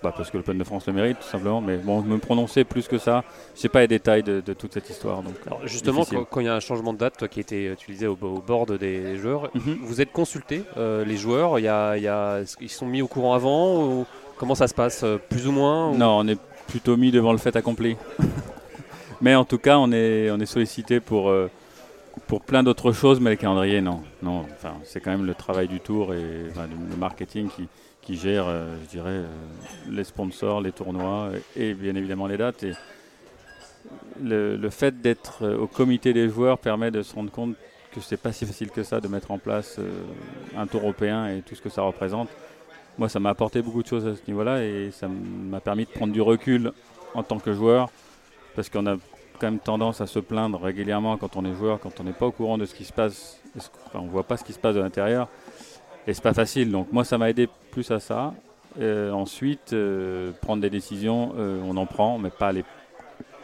bah, 0.05 0.13
parce 0.15 0.29
que 0.29 0.37
l'Open 0.37 0.57
de 0.57 0.63
France 0.63 0.85
le 0.85 0.93
mérite, 0.93 1.17
tout 1.19 1.27
simplement. 1.27 1.61
Mais 1.61 1.77
bon, 1.77 2.01
me 2.03 2.17
prononcer 2.17 2.63
plus 2.63 2.87
que 2.87 2.97
ça, 2.99 3.23
je 3.55 3.61
sais 3.61 3.69
pas 3.69 3.81
les 3.81 3.87
détails 3.87 4.21
de, 4.21 4.41
toute 4.53 4.73
cette 4.73 4.89
histoire. 4.89 5.23
Donc, 5.23 5.33
justement, 5.63 6.05
quand, 6.29 6.39
il 6.41 6.45
y 6.45 6.49
a 6.49 6.53
un 6.53 6.59
changement 6.59 6.93
de 6.93 6.99
date, 6.99 7.17
toi 7.17 7.27
qui 7.27 7.39
étais, 7.39 7.75
disais, 7.87 8.05
au, 8.05 8.17
au 8.21 8.39
board 8.39 8.77
des 8.77 9.17
joueurs, 9.17 9.49
mhm. 9.55 9.79
vous 9.81 10.01
êtes 10.01 10.11
consulté, 10.11 10.63
euh, 10.77 11.03
les 11.03 11.17
joueurs, 11.17 11.57
y 11.59 11.67
a, 11.67 11.97
y 11.97 12.07
a, 12.07 12.41
ils 12.61 12.69
sont 12.69 12.85
mis 12.85 13.01
au 13.01 13.07
courant 13.07 13.33
avant 13.33 13.83
ou 13.83 14.05
Comment 14.37 14.55
ça 14.55 14.67
se 14.67 14.73
passe 14.73 15.03
euh, 15.03 15.17
Plus 15.17 15.47
ou 15.47 15.51
moins 15.51 15.91
Non, 15.93 16.17
on 16.19 16.27
est 16.27 16.37
plutôt 16.67 16.97
mis 16.97 17.09
devant 17.09 17.31
le 17.31 17.37
fait 17.37 17.55
accompli. 17.55 17.95
mais 19.21 19.33
en 19.33 19.45
tout 19.45 19.57
cas, 19.57 19.77
on 19.77 19.91
est, 19.91 20.29
on 20.29 20.39
est 20.39 20.45
sollicité 20.45 20.99
pour. 20.99 21.29
Euh, 21.29 21.49
pour 22.27 22.41
plein 22.41 22.63
d'autres 22.63 22.93
choses, 22.93 23.19
mais 23.19 23.31
le 23.31 23.35
calendrier, 23.35 23.81
non. 23.81 24.01
non 24.23 24.45
enfin, 24.53 24.75
c'est 24.85 25.01
quand 25.01 25.11
même 25.11 25.25
le 25.25 25.35
travail 25.35 25.67
du 25.67 25.81
tour 25.81 26.13
et 26.13 26.21
le 26.21 26.95
marketing 26.97 27.49
qui, 27.49 27.67
qui 28.05 28.15
gère, 28.15 28.45
euh, 28.47 28.77
je 28.83 28.89
dirais, 28.89 29.09
euh, 29.09 29.27
les 29.89 30.03
sponsors, 30.03 30.61
les 30.61 30.71
tournois 30.71 31.31
et 31.55 31.73
bien 31.73 31.95
évidemment 31.95 32.27
les 32.27 32.37
dates. 32.37 32.63
Le, 34.23 34.69
fait 34.69 35.01
d'être 35.01 35.43
euh, 35.43 35.57
au 35.57 35.67
comité 35.67 36.13
des 36.13 36.29
joueurs 36.29 36.59
permet 36.59 36.91
de 36.91 37.01
se 37.01 37.13
rendre 37.15 37.31
compte 37.31 37.55
que 37.91 37.99
c'est 38.01 38.17
pas 38.17 38.31
si 38.31 38.45
facile 38.45 38.69
que 38.69 38.83
ça 38.83 39.01
de 39.01 39.07
mettre 39.07 39.31
en 39.31 39.39
place 39.39 39.79
un 40.55 40.67
tour 40.67 40.81
européen 40.81 41.29
et 41.29 41.41
tout 41.41 41.55
ce 41.55 41.61
que 41.61 41.69
ça 41.69 41.81
représente. 41.81 42.29
Moi, 42.97 43.09
ça 43.09 43.19
m'a 43.19 43.29
apporté 43.29 43.61
beaucoup 43.61 43.83
de 43.83 43.87
choses 43.87 44.05
à 44.05 44.15
ce 44.15 44.21
niveau-là 44.27 44.63
et 44.63 44.91
ça 44.91 45.07
m'a 45.07 45.59
permis 45.59 45.85
de 45.85 45.89
prendre 45.91 46.11
du 46.11 46.21
recul 46.21 46.73
en 47.13 47.23
tant 47.23 47.39
que 47.39 47.53
joueur 47.53 47.89
parce 48.53 48.69
qu'on 48.69 48.85
a 48.85 48.97
quand 49.39 49.47
même 49.49 49.59
tendance 49.59 50.01
à 50.01 50.07
se 50.07 50.19
plaindre 50.19 50.61
régulièrement 50.61 51.17
quand 51.17 51.37
on 51.37 51.45
est 51.45 51.55
joueur, 51.55 51.79
quand 51.79 51.99
on 51.99 52.03
n'est 52.03 52.11
pas 52.13 52.25
au 52.25 52.31
courant 52.31 52.57
de 52.57 52.65
ce 52.65 52.75
qui 52.75 52.83
se 52.83 52.93
passe, 52.93 53.39
on 53.93 54.03
ne 54.03 54.09
voit 54.09 54.23
pas 54.23 54.35
ce 54.37 54.43
qui 54.43 54.53
se 54.53 54.59
passe 54.59 54.75
de 54.75 54.81
l'intérieur. 54.81 55.29
Et 56.07 56.13
c'est 56.13 56.23
pas 56.23 56.33
facile. 56.33 56.71
Donc 56.71 56.91
moi, 56.91 57.03
ça 57.03 57.17
m'a 57.17 57.29
aidé 57.29 57.49
plus 57.71 57.89
à 57.91 57.99
ça. 57.99 58.33
Euh, 58.79 59.11
ensuite, 59.11 59.73
euh, 59.73 60.31
prendre 60.41 60.61
des 60.61 60.69
décisions, 60.69 61.33
euh, 61.37 61.61
on 61.65 61.77
en 61.77 61.85
prend, 61.85 62.17
mais 62.17 62.29
pas 62.29 62.51
les, 62.51 62.65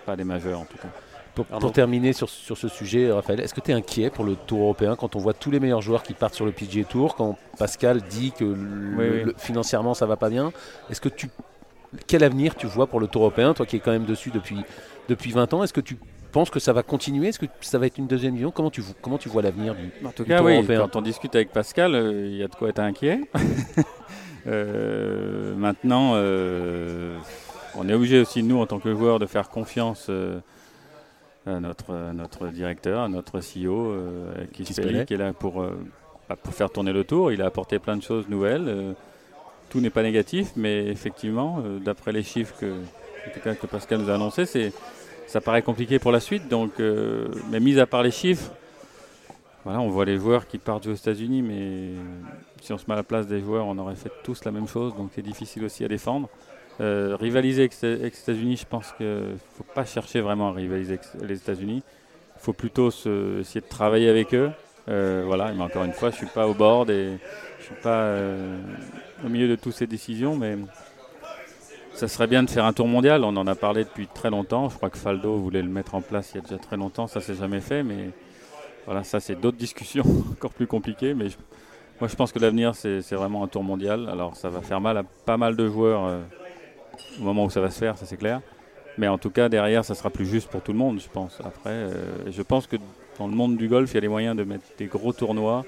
pas 0.05 0.15
les 0.15 0.25
majeures 0.25 0.59
en 0.59 0.65
tout 0.65 0.77
cas. 0.77 0.89
Pour, 1.33 1.71
terminer 1.71 2.11
sur, 2.11 2.29
sur, 2.29 2.57
ce 2.57 2.67
sujet, 2.67 3.09
Raphaël, 3.09 3.39
est-ce 3.39 3.53
que 3.53 3.61
tu 3.61 3.71
es 3.71 3.73
inquiet 3.73 4.09
pour 4.09 4.25
le 4.25 4.35
Tour 4.35 4.59
européen 4.63 4.97
quand 4.97 5.15
on 5.15 5.19
voit 5.19 5.33
tous 5.33 5.49
les 5.49 5.61
meilleurs 5.61 5.81
joueurs 5.81 6.03
qui 6.03 6.13
partent 6.13 6.33
sur 6.33 6.45
le 6.45 6.51
PGA 6.51 6.83
Tour, 6.83 7.15
quand 7.15 7.37
Pascal 7.57 8.01
dit 8.01 8.33
que 8.33 9.33
financièrement 9.37 9.93
ça 9.93 10.05
va 10.05 10.17
pas 10.17 10.29
bien? 10.29 10.51
Est-ce 10.89 10.99
que 10.99 11.07
tu 11.07 11.29
quel 12.05 12.23
avenir 12.25 12.55
tu 12.55 12.67
vois 12.67 12.87
pour 12.87 12.99
le 12.99 13.07
Tour 13.07 13.21
européen, 13.21 13.53
toi 13.53 13.65
qui 13.65 13.77
es 13.77 13.79
quand 13.79 13.91
même 13.91 14.05
dessus 14.05 14.29
depuis, 14.29 14.57
depuis 15.07 15.31
20 15.31 15.53
ans? 15.53 15.63
Est-ce 15.63 15.73
que 15.73 15.81
tu 15.81 15.97
penses 16.31 16.49
que 16.49 16.59
ça 16.59 16.73
va 16.73 16.81
continuer? 16.81 17.27
Est-ce 17.27 17.39
que 17.39 17.45
ça 17.61 17.77
va 17.77 17.85
être 17.85 17.97
une 17.97 18.07
deuxième 18.07 18.33
vision? 18.33 18.51
Comment 18.51 18.71
tu, 18.71 18.81
comment 19.01 19.17
tu 19.17 19.29
vois 19.29 19.41
l'avenir 19.41 19.75
du, 19.75 19.91
en 20.05 20.11
tout 20.11 20.25
cas, 20.25 20.41
oui, 20.41 20.65
Quand 20.65 20.95
on 20.95 21.01
discute 21.01 21.35
avec 21.35 21.51
Pascal, 21.51 21.93
euh, 21.93 22.27
il 22.27 22.37
y 22.37 22.43
a 22.43 22.47
de 22.47 22.55
quoi 22.55 22.69
être 22.69 22.79
inquiet. 22.79 23.21
Euh, 24.47 25.53
maintenant, 25.53 26.13
euh, 26.15 27.15
on 27.75 27.87
est 27.87 27.93
obligé 27.93 28.19
aussi, 28.19 28.41
nous, 28.41 28.59
en 28.59 28.65
tant 28.65 28.79
que 28.79 28.91
joueurs, 28.91 29.19
de 29.19 29.27
faire 29.27 29.49
confiance 29.49 30.09
à 31.45 31.59
notre, 31.59 32.11
notre 32.11 32.47
directeur, 32.47 33.01
à 33.01 33.07
notre 33.07 33.37
CEO, 33.37 33.95
qui, 34.51 34.63
est 34.63 35.11
là 35.11 35.31
pour, 35.33 35.63
bah, 36.27 36.35
pour 36.41 36.55
faire 36.55 36.71
tourner 36.71 36.91
le 36.91 37.03
tour. 37.03 37.31
Il 37.31 37.43
a 37.43 37.45
apporté 37.45 37.77
plein 37.77 37.95
de 37.95 38.01
choses 38.01 38.29
nouvelles. 38.29 38.95
tout 39.69 39.79
n'est 39.79 39.91
pas 39.91 40.01
négatif, 40.01 40.53
mais 40.55 40.87
effectivement, 40.87 41.63
d'après 41.85 42.11
les 42.11 42.23
chiffres 42.23 42.55
que, 42.59 43.53
que 43.53 43.67
Pascal 43.67 43.99
nous 43.99 44.09
a 44.09 44.15
annoncés, 44.15 44.47
c'est 44.47 44.73
ça 45.31 45.39
paraît 45.39 45.61
compliqué 45.61 45.97
pour 45.97 46.11
la 46.11 46.19
suite. 46.19 46.49
Donc, 46.49 46.71
euh, 46.79 47.29
mais 47.49 47.61
mis 47.61 47.79
à 47.79 47.85
part 47.85 48.03
les 48.03 48.11
chiffres, 48.11 48.51
voilà, 49.63 49.79
on 49.79 49.87
voit 49.87 50.03
les 50.03 50.17
joueurs 50.17 50.45
qui 50.45 50.57
partent 50.57 50.87
aux 50.87 50.93
États-Unis, 50.93 51.41
mais 51.41 51.91
si 52.61 52.73
on 52.73 52.77
se 52.77 52.83
met 52.87 52.93
à 52.93 52.97
la 52.97 53.03
place 53.03 53.27
des 53.27 53.39
joueurs, 53.39 53.65
on 53.65 53.77
aurait 53.77 53.95
fait 53.95 54.11
tous 54.23 54.43
la 54.43 54.51
même 54.51 54.67
chose, 54.67 54.93
donc 54.95 55.11
c'est 55.15 55.21
difficile 55.21 55.63
aussi 55.63 55.85
à 55.85 55.87
défendre. 55.87 56.27
Euh, 56.81 57.15
rivaliser 57.17 57.61
avec, 57.61 57.81
les 57.81 58.07
États-Unis, 58.07 58.57
je 58.57 58.65
pense 58.65 58.91
qu'il 58.97 59.05
ne 59.05 59.35
faut 59.55 59.63
pas 59.73 59.85
chercher 59.85 60.19
vraiment 60.19 60.49
à 60.49 60.51
rivaliser 60.51 60.99
avec 60.99 61.05
les 61.25 61.37
États-Unis. 61.37 61.81
Il 62.35 62.41
faut 62.41 62.53
plutôt 62.53 62.89
essayer 62.89 63.61
de 63.61 63.69
travailler 63.69 64.09
avec 64.09 64.33
eux. 64.33 64.49
Euh, 64.89 65.23
voilà, 65.25 65.53
mais 65.53 65.61
encore 65.61 65.85
une 65.85 65.93
fois, 65.93 66.09
je 66.09 66.15
ne 66.15 66.25
suis 66.25 66.33
pas 66.33 66.47
au 66.47 66.53
board 66.53 66.89
et 66.89 67.17
je 67.59 67.63
ne 67.63 67.65
suis 67.65 67.81
pas 67.81 68.17
au 69.23 69.29
milieu 69.29 69.47
de 69.47 69.55
toutes 69.55 69.75
ces 69.75 69.87
décisions, 69.87 70.35
mais 70.35 70.57
ça 71.93 72.07
serait 72.07 72.27
bien 72.27 72.43
de 72.43 72.49
faire 72.49 72.65
un 72.65 72.73
tour 72.73 72.87
mondial. 72.87 73.23
On 73.23 73.35
en 73.35 73.47
a 73.47 73.55
parlé 73.55 73.83
depuis 73.83 74.07
très 74.07 74.29
longtemps. 74.29 74.69
Je 74.69 74.75
crois 74.75 74.89
que 74.89 74.97
Faldo 74.97 75.35
voulait 75.37 75.61
le 75.61 75.69
mettre 75.69 75.95
en 75.95 76.01
place 76.01 76.31
il 76.33 76.37
y 76.37 76.39
a 76.39 76.41
déjà 76.41 76.57
très 76.57 76.77
longtemps. 76.77 77.07
Ça 77.07 77.21
s'est 77.21 77.35
jamais 77.35 77.61
fait, 77.61 77.83
mais 77.83 78.09
voilà, 78.85 79.03
ça 79.03 79.19
c'est 79.19 79.35
d'autres 79.35 79.57
discussions 79.59 80.05
encore 80.31 80.51
plus 80.51 80.67
compliquées. 80.67 81.13
Mais 81.13 81.27
moi, 81.99 82.07
je 82.07 82.15
pense 82.15 82.31
que 82.31 82.39
l'avenir 82.39 82.75
c'est 82.75 83.11
vraiment 83.11 83.43
un 83.43 83.47
tour 83.47 83.63
mondial. 83.63 84.09
Alors, 84.09 84.35
ça 84.35 84.49
va 84.49 84.61
faire 84.61 84.81
mal 84.81 84.97
à 84.97 85.03
pas 85.03 85.37
mal 85.37 85.55
de 85.55 85.67
joueurs 85.67 86.05
euh, 86.05 86.21
au 87.19 87.23
moment 87.23 87.45
où 87.45 87.49
ça 87.49 87.61
va 87.61 87.69
se 87.69 87.79
faire, 87.79 87.97
ça 87.97 88.05
c'est 88.05 88.17
clair. 88.17 88.41
Mais 88.97 89.07
en 89.07 89.17
tout 89.17 89.29
cas, 89.29 89.49
derrière, 89.49 89.85
ça 89.85 89.95
sera 89.95 90.09
plus 90.09 90.25
juste 90.25 90.49
pour 90.49 90.61
tout 90.61 90.73
le 90.73 90.77
monde, 90.77 90.99
je 90.99 91.07
pense. 91.07 91.39
Après, 91.43 91.69
euh, 91.69 91.93
je 92.29 92.41
pense 92.41 92.67
que 92.67 92.75
dans 93.17 93.27
le 93.27 93.33
monde 93.33 93.57
du 93.57 93.67
golf, 93.67 93.91
il 93.91 93.95
y 93.95 93.97
a 93.97 94.01
les 94.01 94.07
moyens 94.07 94.35
de 94.35 94.43
mettre 94.43 94.65
des 94.77 94.87
gros 94.87 95.13
tournois, 95.13 95.65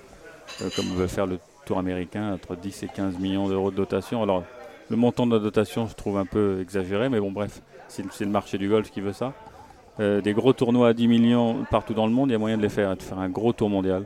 euh, 0.61 0.69
comme 0.75 0.85
veut 0.87 1.07
faire 1.07 1.25
le 1.25 1.39
Tour 1.65 1.77
américain, 1.77 2.33
entre 2.33 2.57
10 2.57 2.83
et 2.83 2.87
15 2.87 3.19
millions 3.19 3.47
d'euros 3.47 3.71
de 3.71 3.77
dotation. 3.77 4.21
Alors, 4.21 4.43
le 4.89 4.95
montant 4.95 5.25
de 5.25 5.33
la 5.33 5.39
dotation, 5.39 5.87
je 5.87 5.95
trouve 5.95 6.17
un 6.17 6.25
peu 6.25 6.59
exagéré, 6.61 7.09
mais 7.09 7.19
bon, 7.19 7.31
bref, 7.31 7.61
c'est 7.87 8.03
le 8.21 8.31
marché 8.31 8.57
du 8.57 8.69
golf 8.69 8.91
qui 8.91 9.01
veut 9.01 9.13
ça. 9.13 9.33
Euh, 9.99 10.21
des 10.21 10.33
gros 10.33 10.53
tournois 10.53 10.89
à 10.89 10.93
10 10.93 11.07
millions 11.07 11.65
partout 11.69 11.93
dans 11.93 12.07
le 12.07 12.13
monde, 12.13 12.29
il 12.29 12.33
y 12.33 12.35
a 12.35 12.39
moyen 12.39 12.57
de 12.57 12.63
les 12.63 12.69
faire, 12.69 12.95
de 12.97 13.01
faire 13.01 13.19
un 13.19 13.29
gros 13.29 13.53
tour 13.53 13.69
mondial. 13.69 14.05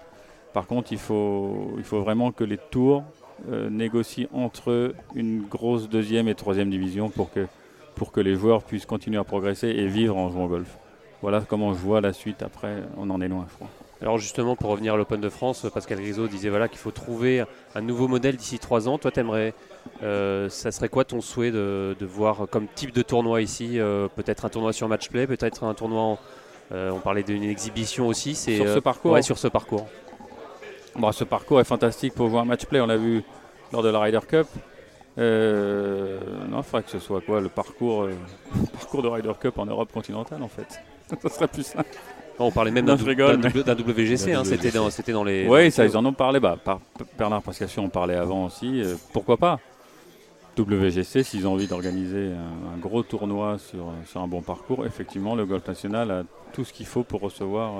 Par 0.53 0.67
contre, 0.67 0.91
il 0.91 0.97
faut, 0.97 1.73
il 1.77 1.83
faut 1.83 2.01
vraiment 2.01 2.31
que 2.31 2.43
les 2.43 2.57
tours 2.57 3.03
euh, 3.49 3.69
négocient 3.69 4.27
entre 4.33 4.71
eux 4.71 4.95
une 5.15 5.43
grosse 5.43 5.87
deuxième 5.87 6.27
et 6.27 6.35
troisième 6.35 6.69
division 6.69 7.09
pour 7.09 7.31
que, 7.31 7.47
pour 7.95 8.11
que 8.11 8.19
les 8.19 8.35
joueurs 8.35 8.63
puissent 8.63 8.85
continuer 8.85 9.17
à 9.17 9.23
progresser 9.23 9.67
et 9.67 9.87
vivre 9.87 10.17
en 10.17 10.29
jouant 10.29 10.45
au 10.45 10.49
golf. 10.49 10.77
Voilà 11.21 11.41
comment 11.41 11.73
je 11.73 11.79
vois 11.79 12.01
la 12.01 12.13
suite 12.13 12.41
après, 12.43 12.83
on 12.97 13.09
en 13.09 13.21
est 13.21 13.27
loin, 13.27 13.45
je 13.49 13.55
crois. 13.55 13.69
Alors 14.01 14.19
justement, 14.19 14.55
pour 14.55 14.69
revenir 14.69 14.93
à 14.93 14.97
l'Open 14.97 15.19
de 15.19 15.29
France, 15.29 15.65
Pascal 15.73 15.99
Grisot 15.99 16.27
disait 16.27 16.49
voilà 16.49 16.67
qu'il 16.67 16.77
faut 16.77 16.91
trouver 16.91 17.43
un 17.73 17.81
nouveau 17.81 18.07
modèle 18.07 18.35
d'ici 18.35 18.59
trois 18.59 18.87
ans. 18.87 18.99
Toi, 18.99 19.09
t'aimerais, 19.09 19.55
euh, 20.03 20.49
ça 20.49 20.71
serait 20.71 20.89
quoi 20.89 21.03
ton 21.03 21.19
souhait 21.19 21.51
de, 21.51 21.95
voir 22.01 22.47
comme 22.49 22.67
type 22.67 22.93
de 22.93 23.01
tournoi 23.01 23.41
ici 23.41 23.79
euh, 23.79 24.07
Peut-être 24.15 24.45
un 24.45 24.49
tournoi 24.49 24.71
sur 24.71 24.87
match 24.87 25.09
play, 25.09 25.25
peut-être 25.25 25.63
un 25.63 25.73
tournoi. 25.73 26.19
Euh, 26.71 26.91
on 26.91 26.99
parlait 26.99 27.23
d'une 27.23 27.43
exhibition 27.43 28.07
aussi. 28.07 28.35
C'est 28.35 28.57
sur 28.57 28.67
ce 28.67 28.79
parcours. 28.79 29.11
Ouais, 29.13 29.21
sur 29.23 29.37
ce 29.37 29.47
parcours. 29.47 29.87
Bon, 30.95 31.11
ce 31.11 31.23
parcours 31.23 31.59
est 31.59 31.65
fantastique 31.65 32.13
pour 32.13 32.29
jouer 32.29 32.39
un 32.39 32.45
match 32.45 32.65
play. 32.65 32.79
On 32.79 32.87
l'a 32.87 32.97
vu 32.97 33.23
lors 33.73 33.81
de 33.81 33.89
la 33.89 33.99
Ryder 33.99 34.19
Cup. 34.27 34.47
non, 35.17 36.57
il 36.57 36.63
faudrait 36.63 36.83
que 36.83 36.91
ce 36.91 36.99
soit 36.99 37.21
quoi 37.21 37.41
le 37.41 37.49
parcours, 37.49 38.07
parcours 38.73 39.01
de 39.01 39.07
Ryder 39.07 39.33
Cup 39.39 39.57
en 39.57 39.65
Europe 39.65 39.91
continentale 39.91 40.43
en 40.43 40.49
fait. 40.49 40.79
ça 41.21 41.29
serait 41.29 41.47
plus 41.47 41.63
simple. 41.63 41.89
On 42.39 42.51
parlait 42.51 42.71
même 42.71 42.85
d'un 42.85 42.95
WGC, 42.95 44.33
hein, 44.33 44.43
c'était 44.43 44.69
dans, 44.71 44.89
dans, 44.89 45.23
les. 45.23 45.47
Oui, 45.47 45.71
ça, 45.71 45.85
ils 45.85 45.97
en 45.97 46.05
ont 46.05 46.13
parlé. 46.13 46.39
Bah, 46.39 46.55
par 46.63 46.79
Bernard 47.17 47.41
Pascation, 47.41 47.85
on 47.85 47.89
parlait 47.89 48.15
avant 48.15 48.45
aussi. 48.45 48.81
Euh, 48.81 48.95
pourquoi 49.11 49.37
pas? 49.37 49.59
WGC, 50.57 51.23
s'ils 51.23 51.47
ont 51.47 51.53
envie 51.53 51.67
d'organiser 51.67 52.31
un, 52.31 52.77
gros 52.77 53.03
tournoi 53.03 53.57
sur, 53.59 53.91
sur, 54.05 54.21
un 54.21 54.27
bon 54.27 54.41
parcours, 54.41 54.85
effectivement, 54.85 55.35
le 55.35 55.45
Golf 55.45 55.67
National 55.67 56.09
a 56.11 56.23
tout 56.51 56.63
ce 56.63 56.73
qu'il 56.73 56.87
faut 56.87 57.03
pour 57.03 57.21
recevoir, 57.21 57.73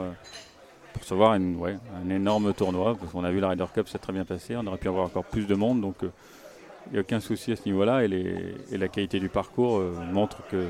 pour 0.94 1.02
recevoir 1.02 1.34
une, 1.36 1.56
ouais, 1.58 1.78
un 2.04 2.10
énorme 2.10 2.54
tournoi. 2.54 2.96
Parce 3.00 3.12
qu'on 3.12 3.24
a 3.24 3.32
vu 3.32 3.40
la 3.40 3.50
Ryder 3.50 3.66
Cup, 3.74 3.88
c'est 3.90 4.00
très 4.00 4.14
bien 4.14 4.26
passé. 4.26 4.56
On 4.56 4.66
aurait 4.66 4.78
pu 4.78 4.88
avoir 4.88 5.06
encore 5.06 5.26
plus 5.26 5.48
de 5.48 5.56
monde. 5.56 5.82
Donc, 5.82 5.96
il 6.02 6.94
n'y 6.94 6.98
a 6.98 7.02
aucun 7.02 7.20
souci 7.20 7.52
à 7.52 7.56
ce 7.56 7.66
niveau-là. 7.66 8.06
Et, 8.06 8.36
et, 8.72 8.78
la 8.78 8.88
qualité 8.88 9.20
du 9.20 9.30
parcours 9.30 9.82
montre 10.12 10.38
que 10.50 10.66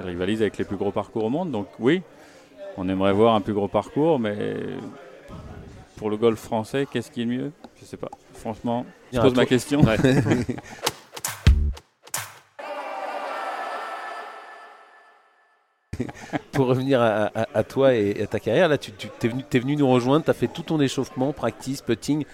rivalise 0.00 0.42
avec 0.42 0.58
les 0.58 0.64
plus 0.64 0.76
gros 0.76 0.92
parcours 0.92 1.24
au 1.24 1.28
monde. 1.28 1.50
Donc 1.50 1.68
oui, 1.78 2.02
on 2.76 2.88
aimerait 2.88 3.12
voir 3.12 3.34
un 3.34 3.40
plus 3.40 3.54
gros 3.54 3.68
parcours, 3.68 4.18
mais 4.18 4.56
pour 5.96 6.10
le 6.10 6.16
golf 6.16 6.40
français, 6.40 6.86
qu'est-ce 6.90 7.10
qui 7.10 7.22
est 7.22 7.26
mieux? 7.26 7.52
Je 7.80 7.84
sais 7.84 7.96
pas. 7.96 8.10
Franchement, 8.34 8.86
je 9.12 9.20
pose 9.20 9.34
ma 9.34 9.46
question. 9.46 9.82
pour 16.52 16.66
revenir 16.66 17.00
à, 17.02 17.64
toi 17.64 17.94
et 17.94 18.22
à 18.22 18.26
ta 18.26 18.40
carrière, 18.40 18.68
là, 18.68 18.78
tu, 18.78 18.92
es, 19.22 19.28
venu, 19.28 19.44
es, 19.50 19.58
venu, 19.58 19.76
nous 19.76 19.88
rejoindre, 19.88 20.24
tu 20.24 20.30
as 20.30 20.34
fait 20.34 20.48
tout 20.48 20.62
ton 20.62 20.80
échauffement, 20.80 21.32
practice, 21.32 21.82
putting. 21.82 22.24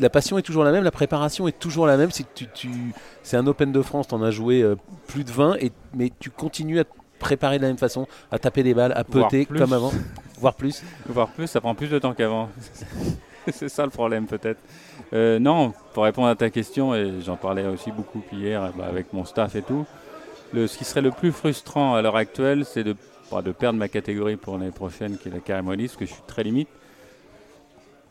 la 0.00 0.10
passion 0.10 0.38
est 0.38 0.42
toujours 0.42 0.64
la 0.64 0.72
même, 0.72 0.84
la 0.84 0.90
préparation 0.90 1.48
est 1.48 1.58
toujours 1.58 1.86
la 1.86 1.96
même. 1.96 2.10
Si 2.10 2.24
tu, 2.34 2.94
c'est 3.22 3.36
un 3.36 3.46
Open 3.46 3.72
de 3.72 3.82
France, 3.82 4.08
tu 4.08 4.14
en 4.14 4.22
as 4.22 4.30
joué 4.30 4.62
euh, 4.62 4.76
plus 5.06 5.24
de 5.24 5.30
20, 5.30 5.56
et, 5.60 5.72
mais 5.94 6.10
tu 6.18 6.30
continues 6.30 6.80
à 6.80 6.84
préparer 7.18 7.58
de 7.58 7.62
la 7.62 7.68
même 7.68 7.78
façon, 7.78 8.06
à 8.30 8.38
taper 8.38 8.62
des 8.62 8.74
balles, 8.74 8.92
à 8.96 9.04
putter 9.04 9.46
comme 9.46 9.72
avant, 9.72 9.92
voire 10.40 10.54
plus. 10.54 10.82
Voire 11.06 11.28
plus, 11.28 11.46
ça 11.46 11.60
prend 11.60 11.74
plus 11.74 11.88
de 11.88 11.98
temps 11.98 12.14
qu'avant. 12.14 12.48
c'est 13.52 13.68
ça 13.68 13.84
le 13.84 13.90
problème 13.90 14.26
peut-être. 14.26 14.60
Euh, 15.12 15.38
non, 15.38 15.72
pour 15.94 16.04
répondre 16.04 16.28
à 16.28 16.34
ta 16.34 16.50
question, 16.50 16.94
et 16.94 17.20
j'en 17.24 17.36
parlais 17.36 17.66
aussi 17.66 17.92
beaucoup 17.92 18.22
hier 18.32 18.72
bah, 18.76 18.86
avec 18.88 19.12
mon 19.12 19.24
staff 19.24 19.54
et 19.56 19.62
tout, 19.62 19.86
le, 20.52 20.66
ce 20.66 20.78
qui 20.78 20.84
serait 20.84 21.02
le 21.02 21.10
plus 21.10 21.32
frustrant 21.32 21.94
à 21.94 22.02
l'heure 22.02 22.16
actuelle, 22.16 22.64
c'est 22.64 22.84
de, 22.84 22.96
bah, 23.30 23.42
de 23.42 23.52
perdre 23.52 23.78
ma 23.78 23.88
catégorie 23.88 24.36
pour 24.36 24.58
l'année 24.58 24.70
prochaine, 24.70 25.16
qui 25.18 25.28
est 25.28 25.32
la 25.32 25.40
carrière 25.40 25.64
parce 25.64 25.96
que 25.96 26.06
je 26.06 26.12
suis 26.12 26.22
très 26.26 26.42
limite. 26.42 26.68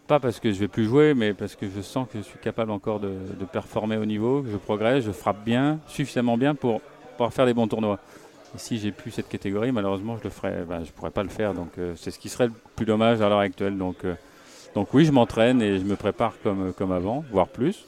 Pas 0.07 0.19
parce 0.19 0.39
que 0.39 0.51
je 0.51 0.59
vais 0.59 0.67
plus 0.67 0.85
jouer, 0.85 1.15
mais 1.15 1.33
parce 1.33 1.55
que 1.55 1.65
je 1.67 1.81
sens 1.81 2.07
que 2.11 2.19
je 2.19 2.23
suis 2.23 2.37
capable 2.37 2.69
encore 2.69 2.99
de, 2.99 3.13
de 3.39 3.45
performer 3.45 3.97
au 3.97 4.05
niveau, 4.05 4.43
que 4.43 4.51
je 4.51 4.57
progresse, 4.57 5.03
je 5.03 5.11
frappe 5.11 5.43
bien, 5.43 5.79
suffisamment 5.87 6.37
bien 6.37 6.53
pour 6.53 6.81
pouvoir 7.13 7.33
faire 7.33 7.47
des 7.47 7.55
bons 7.55 7.67
tournois. 7.67 7.99
Si 8.57 8.77
j'ai 8.77 8.91
plus 8.91 9.11
cette 9.11 9.27
catégorie, 9.27 9.71
malheureusement, 9.71 10.17
je 10.17 10.23
le 10.23 10.29
ferai, 10.29 10.63
ben, 10.67 10.83
je 10.83 10.91
pourrais 10.91 11.11
pas 11.11 11.23
le 11.23 11.29
faire. 11.29 11.53
Donc 11.53 11.77
euh, 11.77 11.93
c'est 11.95 12.11
ce 12.11 12.19
qui 12.19 12.29
serait 12.29 12.47
le 12.47 12.53
plus 12.75 12.85
dommage 12.85 13.21
à 13.21 13.29
l'heure 13.29 13.39
actuelle. 13.39 13.77
Donc, 13.77 13.97
euh, 14.05 14.15
donc 14.73 14.93
oui, 14.93 15.05
je 15.05 15.11
m'entraîne 15.11 15.61
et 15.61 15.79
je 15.79 15.83
me 15.83 15.95
prépare 15.95 16.33
comme, 16.43 16.73
comme 16.73 16.91
avant, 16.91 17.23
voire 17.31 17.47
plus, 17.47 17.85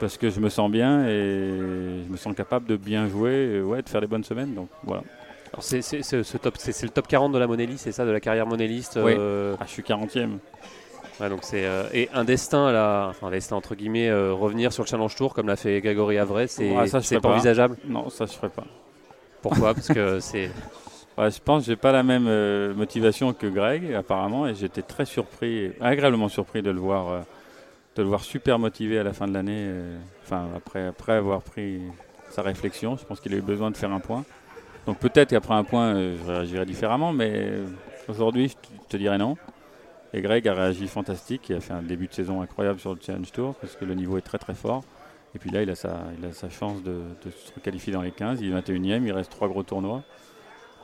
parce 0.00 0.16
que 0.16 0.30
je 0.30 0.40
me 0.40 0.48
sens 0.48 0.70
bien 0.70 1.06
et 1.06 2.02
je 2.06 2.10
me 2.10 2.16
sens 2.16 2.34
capable 2.34 2.66
de 2.66 2.76
bien 2.76 3.08
jouer, 3.08 3.56
et, 3.56 3.60
ouais, 3.60 3.82
de 3.82 3.88
faire 3.88 4.00
des 4.00 4.06
bonnes 4.06 4.24
semaines. 4.24 4.54
Donc 4.54 4.68
voilà. 4.84 5.02
Alors 5.52 5.62
c'est, 5.62 5.80
ce 5.80 6.36
top, 6.36 6.56
c'est, 6.58 6.82
le 6.82 6.90
top 6.90 7.08
40 7.08 7.32
de 7.32 7.38
la 7.38 7.46
Monelli, 7.46 7.78
c'est 7.78 7.92
ça, 7.92 8.04
de 8.04 8.10
la 8.10 8.20
carrière 8.20 8.46
monéliste 8.46 8.98
Oui. 9.02 9.14
Euh, 9.16 9.56
ah, 9.58 9.64
je 9.66 9.70
suis 9.70 9.82
40e. 9.82 10.38
donc 11.30 11.40
c'est 11.42 11.64
et 11.94 12.10
un 12.12 12.24
destin 12.24 12.70
là, 12.70 13.06
enfin 13.08 13.28
un 13.28 13.30
destin 13.30 13.56
entre 13.56 13.74
guillemets, 13.74 14.12
revenir 14.12 14.72
sur 14.72 14.82
le 14.82 14.88
Challenge 14.88 15.14
Tour 15.14 15.32
comme 15.32 15.46
l'a 15.46 15.56
fait 15.56 15.80
Grégory 15.80 16.18
Avray, 16.18 16.48
c'est, 16.48 16.70
c'est 17.00 17.20
pas 17.20 17.30
envisageable? 17.30 17.76
Non, 17.86 18.10
ça 18.10 18.26
je 18.26 18.32
ferai 18.32 18.50
pas. 18.50 18.64
Pourquoi? 19.42 19.74
Parce 19.74 19.88
que 19.88 20.20
c'est. 20.20 20.50
je 21.18 21.38
pense 21.44 21.64
que 21.64 21.66
j'ai 21.70 21.76
pas 21.76 21.92
la 21.92 22.02
même 22.02 22.26
euh, 22.26 22.74
motivation 22.74 23.32
que 23.32 23.46
Greg 23.46 23.94
apparemment 23.94 24.46
et 24.46 24.54
j'étais 24.54 24.82
très 24.82 25.04
surpris, 25.04 25.72
agréablement 25.80 26.28
surpris 26.28 26.62
de 26.62 26.70
le 26.70 26.80
voir, 26.80 27.08
euh, 27.08 27.20
de 27.96 28.02
le 28.02 28.08
voir 28.08 28.22
super 28.22 28.58
motivé 28.58 28.98
à 28.98 29.02
la 29.02 29.12
fin 29.12 29.26
de 29.26 29.34
l'année. 29.34 29.64
Euh, 29.68 29.98
enfin 30.24 30.48
après, 30.56 30.86
après 30.86 31.12
avoir 31.12 31.42
pris 31.42 31.80
sa 32.30 32.42
réflexion, 32.42 32.96
je 32.96 33.04
pense 33.04 33.20
qu'il 33.20 33.32
a 33.34 33.36
eu 33.36 33.42
besoin 33.42 33.70
de 33.70 33.76
faire 33.76 33.92
un 33.92 34.00
point. 34.00 34.24
Donc 34.86 34.98
peut-être 34.98 35.30
qu'après 35.30 35.54
un 35.54 35.64
point, 35.64 35.94
je 35.94 36.30
réagirais 36.30 36.64
différemment, 36.64 37.12
mais 37.12 37.50
aujourd'hui, 38.08 38.48
je 38.48 38.88
te 38.88 38.96
dirais 38.96 39.18
non. 39.18 39.36
Et 40.14 40.22
Greg 40.22 40.48
a 40.48 40.54
réagi 40.54 40.88
fantastique, 40.88 41.50
il 41.50 41.56
a 41.56 41.60
fait 41.60 41.74
un 41.74 41.82
début 41.82 42.06
de 42.06 42.14
saison 42.14 42.40
incroyable 42.40 42.80
sur 42.80 42.94
le 42.94 43.00
Challenge 43.04 43.30
Tour 43.30 43.54
parce 43.56 43.76
que 43.76 43.84
le 43.84 43.94
niveau 43.94 44.16
est 44.16 44.22
très 44.22 44.38
très 44.38 44.54
fort. 44.54 44.82
Et 45.34 45.38
puis 45.38 45.50
là, 45.50 45.62
il 45.62 45.70
a 45.70 45.74
sa, 45.74 46.00
il 46.18 46.24
a 46.24 46.32
sa 46.32 46.48
chance 46.48 46.82
de, 46.82 47.02
se 47.24 47.60
qualifier 47.60 47.92
dans 47.92 48.02
les 48.02 48.10
15. 48.10 48.40
Il 48.40 48.52
est 48.52 48.60
21e, 48.60 49.04
il 49.04 49.12
reste 49.12 49.30
trois 49.30 49.48
gros 49.48 49.62
tournois. 49.62 50.02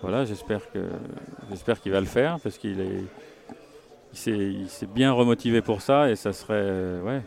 Voilà, 0.03 0.25
j'espère 0.25 0.71
que 0.71 0.91
j'espère 1.51 1.81
qu'il 1.81 1.93
va 1.93 2.01
le 2.01 2.07
faire 2.07 2.39
parce 2.41 2.59
qu'il 2.59 2.81
est 2.81 3.05
il 4.27 4.69
s'est 4.69 4.87
bien 4.87 5.13
remotivé 5.13 5.61
pour 5.61 5.81
ça 5.81 6.09
et 6.11 6.15
ça 6.15 6.33
serait 6.33 7.01
ouais, 7.01 7.23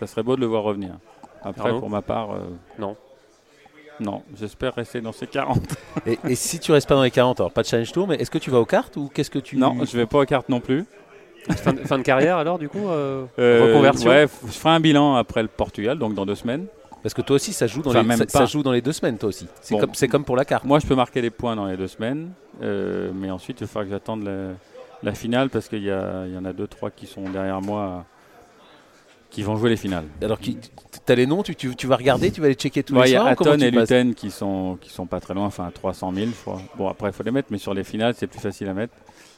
ça 0.00 0.06
serait 0.06 0.22
beau 0.22 0.36
de 0.36 0.40
le 0.40 0.46
voir 0.46 0.62
revenir. 0.62 0.94
Après, 1.42 1.70
pour 1.78 1.90
ma 1.90 2.02
part, 2.02 2.32
euh, 2.32 2.40
non. 2.78 2.96
Non, 4.00 4.22
j'espère 4.36 4.74
rester 4.74 5.00
dans 5.00 5.12
ces 5.12 5.28
40. 5.28 5.60
et, 6.06 6.34
si 6.34 6.58
tu 6.58 6.72
restes 6.72 6.88
pas 6.88 6.96
dans 6.96 7.04
les 7.04 7.12
40, 7.12 7.38
alors 7.38 7.52
pas 7.52 7.62
de 7.62 7.68
challenge 7.68 7.92
tour, 7.92 8.08
mais 8.08 8.16
est-ce 8.16 8.30
que 8.30 8.38
tu 8.38 8.50
vas 8.50 8.58
aux 8.58 8.64
cartes 8.64 8.96
ou 8.96 9.08
qu'est-ce 9.12 9.30
que 9.30 9.38
tu 9.38 9.56
Non, 9.56 9.84
je 9.84 9.96
vais 9.96 10.06
pas 10.06 10.18
aux 10.18 10.24
cartes 10.24 10.48
non 10.48 10.60
plus. 10.60 10.84
Fin 11.84 11.98
de, 11.98 12.02
carrière 12.02 12.38
alors 12.38 12.58
du 12.58 12.68
coup 12.68 12.88
euh, 12.88 13.26
euh, 13.38 13.66
Reconversion 13.66 14.08
Ouais, 14.10 14.26
je 14.46 14.52
ferai 14.52 14.74
un 14.74 14.80
bilan 14.80 15.16
après 15.16 15.42
le 15.42 15.48
Portugal, 15.48 15.98
donc 15.98 16.14
dans 16.14 16.24
deux 16.24 16.34
semaines. 16.34 16.66
Parce 17.02 17.12
que 17.12 17.20
toi 17.20 17.36
aussi, 17.36 17.52
ça 17.52 17.66
joue 17.66 17.82
dans, 17.82 17.92
les, 17.92 18.16
ça, 18.28 18.46
joue 18.46 18.62
dans 18.62 18.72
les 18.72 18.80
deux 18.80 18.92
semaines, 18.92 19.18
toi 19.18 19.28
aussi. 19.28 19.46
C'est 19.60 19.76
comme, 19.78 19.92
comme, 20.10 20.24
pour 20.24 20.36
la 20.36 20.46
carte. 20.46 20.64
Moi, 20.64 20.78
je 20.78 20.86
peux 20.86 20.94
marquer 20.94 21.20
les 21.20 21.28
points 21.28 21.54
dans 21.54 21.66
les 21.66 21.76
deux 21.76 21.86
semaines, 21.86 22.30
euh, 22.62 23.10
mais 23.14 23.30
ensuite, 23.30 23.60
il 23.60 23.64
va 23.64 23.68
falloir 23.68 23.84
que 23.84 23.90
j'attende 23.90 24.30
la, 25.02 25.12
finale 25.12 25.50
parce 25.50 25.68
qu'il 25.68 25.82
y, 25.82 25.88
y, 25.88 26.38
en 26.38 26.44
a 26.46 26.52
deux, 26.54 26.66
trois 26.66 26.90
qui 26.90 27.06
sont 27.06 27.28
derrière 27.28 27.60
moi 27.60 28.06
qui 29.34 29.42
vont 29.42 29.56
jouer 29.56 29.70
les 29.70 29.76
finales. 29.76 30.04
Alors, 30.22 30.38
tu 30.38 30.54
as 31.08 31.14
les 31.16 31.26
noms, 31.26 31.42
tu, 31.42 31.56
tu, 31.56 31.86
vas 31.88 31.96
regarder, 31.96 32.30
tu 32.30 32.40
vas 32.40 32.46
les 32.46 32.54
checker 32.54 32.84
tous 32.84 32.94
les 32.94 32.98
soirs 32.98 33.08
Il 33.08 33.12
y 33.12 33.16
a 33.16 33.24
Aton 33.24 33.58
et 33.58 33.70
Luten 33.72 34.14
qui 34.14 34.30
sont, 34.30 34.78
qui 34.80 34.90
sont 34.90 35.06
pas 35.06 35.18
très 35.18 35.34
loin, 35.34 35.46
enfin 35.46 35.70
300 35.74 36.12
000, 36.14 36.28
je 36.28 36.40
crois. 36.40 36.62
Bon, 36.78 36.88
après, 36.88 37.08
il 37.08 37.12
faut 37.12 37.24
les 37.24 37.32
mettre, 37.32 37.48
mais 37.50 37.58
sur 37.58 37.74
les 37.74 37.82
finales, 37.82 38.14
c'est 38.16 38.28
plus 38.28 38.38
facile 38.38 38.68
à 38.68 38.74
mettre. 38.74 38.94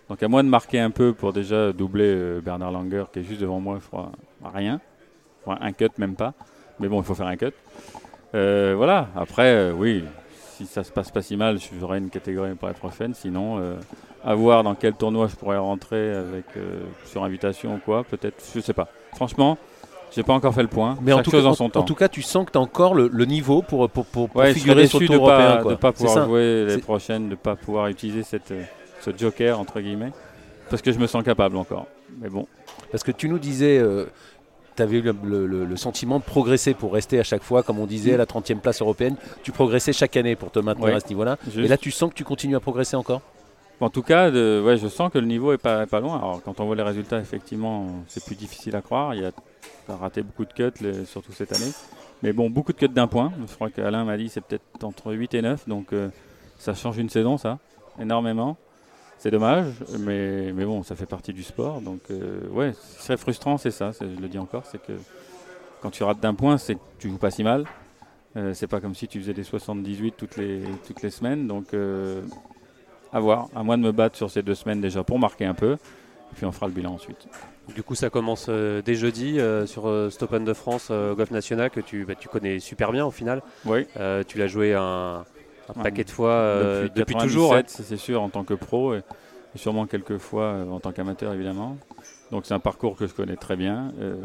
Donc 0.08 0.22
à 0.22 0.28
moi 0.28 0.42
de 0.42 0.48
marquer 0.48 0.78
un 0.78 0.90
peu 0.90 1.12
pour 1.12 1.32
déjà 1.32 1.72
doubler 1.72 2.04
euh, 2.06 2.40
Bernard 2.40 2.70
Langer 2.70 3.04
qui 3.12 3.20
est 3.20 3.22
juste 3.24 3.40
devant 3.40 3.58
moi, 3.58 3.78
je 3.82 3.86
crois, 3.86 4.12
rien. 4.54 4.80
un 5.46 5.72
cut 5.72 5.88
même 5.98 6.14
pas. 6.14 6.32
Mais 6.78 6.88
bon, 6.88 7.00
il 7.00 7.04
faut 7.04 7.14
faire 7.14 7.26
un 7.26 7.36
cut. 7.36 7.52
Euh, 8.34 8.74
voilà, 8.76 9.08
après, 9.16 9.54
euh, 9.54 9.72
oui, 9.72 10.04
si 10.56 10.66
ça 10.66 10.84
se 10.84 10.92
passe 10.92 11.10
pas 11.10 11.22
si 11.22 11.36
mal, 11.36 11.58
j'aurai 11.80 11.98
une 11.98 12.10
catégorie 12.10 12.54
pour 12.54 12.68
la 12.68 12.74
prochaine. 12.74 13.14
Sinon, 13.14 13.60
à 14.24 14.34
voir 14.34 14.62
dans 14.62 14.74
quel 14.74 14.94
tournoi 14.94 15.26
je 15.28 15.36
pourrais 15.36 15.58
rentrer 15.58 16.14
avec 16.14 16.44
sur 17.04 17.24
invitation 17.24 17.74
ou 17.74 17.78
quoi, 17.78 18.04
peut-être, 18.04 18.42
je 18.54 18.60
sais 18.60 18.72
pas. 18.72 18.88
Franchement, 19.14 19.58
j'ai 20.14 20.22
pas 20.22 20.34
encore 20.34 20.54
fait 20.54 20.62
le 20.62 20.68
point. 20.68 20.96
Mais 21.02 21.12
en 21.12 21.22
tout, 21.22 21.30
cas, 21.30 21.40
son 21.54 21.64
en, 21.64 21.82
tout, 21.82 21.94
cas, 21.94 22.08
tu 22.08 22.22
sens 22.22 22.46
que 22.46 22.52
tu 22.52 22.58
as 22.58 22.60
encore 22.60 22.94
le, 22.94 23.08
niveau 23.24 23.62
pour, 23.62 23.88
pour, 23.90 24.06
pour, 24.06 24.30
figurer 24.44 24.86
sur 24.86 25.00
le 25.00 25.06
tour 25.06 25.16
européen. 25.16 25.62
De 25.64 25.70
ne 25.70 25.74
pas 25.74 25.92
pouvoir 25.92 26.26
jouer 26.26 26.64
les 26.66 26.78
prochaines, 26.78 27.24
de 27.24 27.30
ne 27.30 27.34
pas 27.34 27.56
pouvoir 27.56 27.88
utiliser 27.88 28.22
cette 28.22 28.52
joker, 29.16 29.58
entre 29.60 29.80
guillemets, 29.80 30.12
parce 30.70 30.82
que 30.82 30.92
je 30.92 30.98
me 30.98 31.06
sens 31.06 31.22
capable 31.22 31.56
encore. 31.56 31.86
Mais 32.20 32.28
bon. 32.28 32.46
Parce 32.90 33.02
que 33.02 33.12
tu 33.12 33.28
nous 33.28 33.38
disais, 33.38 33.78
euh, 33.78 34.06
tu 34.76 34.82
avais 34.82 34.98
eu 34.98 35.02
le, 35.02 35.76
sentiment 35.76 36.18
de 36.18 36.24
progresser 36.24 36.74
pour 36.74 36.92
rester 36.92 37.18
à 37.18 37.24
chaque 37.24 37.42
fois, 37.42 37.62
comme 37.62 37.78
on 37.78 37.86
disait, 37.86 38.14
à 38.14 38.16
la 38.16 38.26
30e 38.26 38.60
place 38.60 38.80
européenne. 38.80 39.16
Tu 39.42 39.52
progressais 39.52 39.92
chaque 39.92 40.16
année 40.16 40.36
pour 40.36 40.50
te 40.50 40.58
maintenir 40.58 40.94
à 40.94 41.00
ce 41.00 41.08
niveau-là. 41.08 41.38
Et 41.56 41.68
là, 41.68 41.76
tu 41.76 41.90
sens 41.90 42.10
que 42.10 42.14
tu 42.14 42.24
continues 42.24 42.56
à 42.56 42.60
progresser 42.60 42.96
encore? 42.96 43.22
En 43.80 43.90
tout 43.90 44.02
cas, 44.02 44.30
de, 44.30 44.62
ouais, 44.64 44.78
je 44.78 44.88
sens 44.88 45.12
que 45.12 45.18
le 45.18 45.26
niveau 45.26 45.52
est 45.52 45.58
pas, 45.58 45.86
pas 45.86 46.00
loin. 46.00 46.16
Alors, 46.16 46.42
quand 46.42 46.60
on 46.60 46.64
voit 46.64 46.76
les 46.76 46.82
résultats, 46.82 47.18
effectivement, 47.18 47.88
c'est 48.08 48.24
plus 48.24 48.34
difficile 48.34 48.74
à 48.74 48.80
croire. 48.80 49.14
Il 49.14 49.22
y 49.22 49.24
a, 49.26 49.32
raté 49.88 50.22
beaucoup 50.22 50.44
de 50.46 50.52
cuts, 50.52 51.04
surtout 51.04 51.32
cette 51.32 51.52
année. 51.52 51.70
Mais 52.22 52.32
bon, 52.32 52.48
beaucoup 52.48 52.72
de 52.72 52.78
cuts 52.78 52.88
d'un 52.88 53.06
point. 53.06 53.32
Je 53.46 53.54
crois 53.54 53.70
qu'Alain 53.70 54.04
m'a 54.04 54.16
dit 54.16 54.28
c'est 54.30 54.40
peut-être 54.40 54.64
entre 54.82 55.12
8 55.12 55.34
et 55.34 55.42
9. 55.42 55.68
Donc, 55.68 55.92
euh, 55.92 56.08
ça 56.58 56.74
change 56.74 56.96
une 56.96 57.10
saison, 57.10 57.36
ça, 57.36 57.58
énormément. 58.00 58.56
C'est 59.18 59.30
dommage, 59.30 59.72
mais, 60.00 60.52
mais 60.52 60.64
bon, 60.64 60.82
ça 60.82 60.94
fait 60.94 61.06
partie 61.06 61.32
du 61.32 61.42
sport. 61.42 61.80
Donc, 61.80 62.00
euh, 62.10 62.46
ouais, 62.50 62.72
ce 62.74 62.96
qui 62.98 63.02
serait 63.02 63.16
frustrant, 63.16 63.56
c'est 63.56 63.70
ça, 63.70 63.92
je 63.98 64.20
le 64.20 64.28
dis 64.28 64.38
encore, 64.38 64.66
c'est 64.66 64.78
que 64.78 64.92
quand 65.80 65.90
tu 65.90 66.02
rates 66.02 66.20
d'un 66.20 66.34
point, 66.34 66.58
c'est 66.58 66.74
que 66.74 66.80
tu 66.98 67.08
joues 67.08 67.16
pas 67.16 67.30
si 67.30 67.42
mal. 67.42 67.64
Euh, 68.36 68.52
c'est 68.52 68.66
pas 68.66 68.80
comme 68.80 68.94
si 68.94 69.08
tu 69.08 69.18
faisais 69.18 69.32
des 69.32 69.44
78 69.44 70.14
toutes 70.16 70.36
les, 70.36 70.62
toutes 70.86 71.02
les 71.02 71.10
semaines. 71.10 71.46
Donc, 71.46 71.72
euh, 71.72 72.20
à 73.12 73.20
voir. 73.20 73.48
À 73.54 73.62
moins 73.62 73.78
de 73.78 73.82
me 73.82 73.92
battre 73.92 74.16
sur 74.16 74.30
ces 74.30 74.42
deux 74.42 74.54
semaines 74.54 74.82
déjà 74.82 75.02
pour 75.02 75.18
marquer 75.18 75.46
un 75.46 75.54
peu. 75.54 75.72
Et 75.72 76.34
puis 76.34 76.44
on 76.44 76.52
fera 76.52 76.66
le 76.66 76.72
bilan 76.72 76.92
ensuite. 76.92 77.28
Du 77.74 77.82
coup, 77.82 77.94
ça 77.94 78.10
commence 78.10 78.50
dès 78.50 78.94
jeudi 78.94 79.38
sur 79.64 80.10
Stop 80.10 80.34
de 80.36 80.52
France 80.52 80.90
Golf 80.90 81.30
National 81.30 81.70
que 81.70 81.80
tu, 81.80 82.04
bah, 82.04 82.14
tu 82.14 82.28
connais 82.28 82.58
super 82.58 82.92
bien 82.92 83.06
au 83.06 83.10
final. 83.10 83.42
Oui. 83.64 83.86
tu 84.26 84.38
l'as 84.38 84.48
joué 84.48 84.74
un, 84.74 85.24
un 85.68 85.82
paquet 85.82 86.04
de 86.04 86.10
fois 86.10 86.30
euh, 86.30 86.88
depuis, 86.94 87.14
toujours. 87.16 87.56
C'est 87.66 87.96
sûr, 87.96 88.22
en 88.22 88.28
tant 88.28 88.44
que 88.44 88.54
pro 88.54 88.94
et, 88.94 89.02
sûrement 89.54 89.86
quelques 89.86 90.18
fois 90.18 90.44
euh, 90.44 90.68
en 90.68 90.80
tant 90.80 90.92
qu'amateur 90.92 91.32
évidemment. 91.32 91.78
Donc 92.30 92.44
c'est 92.44 92.52
un 92.52 92.58
parcours 92.58 92.96
que 92.96 93.06
je 93.06 93.14
connais 93.14 93.36
très 93.36 93.56
bien. 93.56 93.92
Euh, 94.00 94.16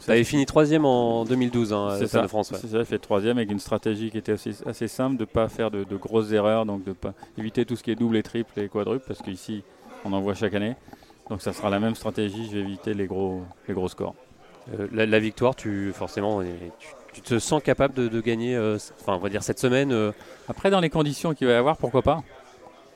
ça 0.00 0.12
avait 0.12 0.24
fini 0.24 0.46
troisième 0.46 0.84
en 0.84 1.24
2012 1.24 1.72
hein, 1.72 1.96
c'est 1.98 2.06
ça, 2.06 2.22
de 2.22 2.26
France. 2.26 2.52
C'est 2.54 2.68
ça, 2.68 2.78
j'ai 2.78 2.84
fait 2.84 2.98
troisième 2.98 3.38
avec 3.38 3.50
une 3.50 3.58
stratégie 3.58 4.10
qui 4.10 4.18
était 4.18 4.32
assez, 4.32 4.54
assez 4.66 4.86
simple 4.86 5.16
de 5.16 5.22
ne 5.22 5.26
pas 5.26 5.48
faire 5.48 5.70
de, 5.70 5.84
grosses 5.96 6.30
erreurs, 6.30 6.66
donc 6.66 6.84
de 6.84 6.92
pas 6.92 7.14
éviter 7.38 7.64
tout 7.64 7.74
ce 7.74 7.82
qui 7.82 7.90
est 7.90 7.96
double 7.96 8.16
et 8.16 8.22
triple 8.22 8.60
et 8.60 8.68
quadruple, 8.68 9.04
parce 9.08 9.22
qu'ici 9.22 9.64
on 10.04 10.12
en 10.12 10.20
voit 10.20 10.34
chaque 10.34 10.54
année. 10.54 10.76
Donc 11.28 11.42
ça 11.42 11.52
sera 11.52 11.70
la 11.70 11.80
même 11.80 11.94
stratégie, 11.94 12.46
je 12.46 12.52
vais 12.52 12.60
éviter 12.60 12.94
les 12.94 13.06
gros, 13.06 13.42
les 13.66 13.74
gros 13.74 13.88
scores. 13.88 14.14
la, 14.92 15.18
victoire, 15.18 15.56
tu 15.56 15.92
forcément, 15.92 16.40
tu 16.78 16.88
te 17.22 17.38
sens 17.38 17.62
capable 17.62 17.94
de, 17.94 18.20
gagner, 18.20 18.56
enfin 18.58 19.14
on 19.14 19.18
va 19.18 19.28
dire 19.28 19.42
cette 19.42 19.58
semaine 19.58 20.12
Après, 20.48 20.70
dans 20.70 20.80
les 20.80 20.90
conditions 20.90 21.34
qu'il 21.34 21.46
va 21.46 21.54
y 21.54 21.56
avoir, 21.56 21.76
pourquoi 21.76 22.02
pas? 22.02 22.22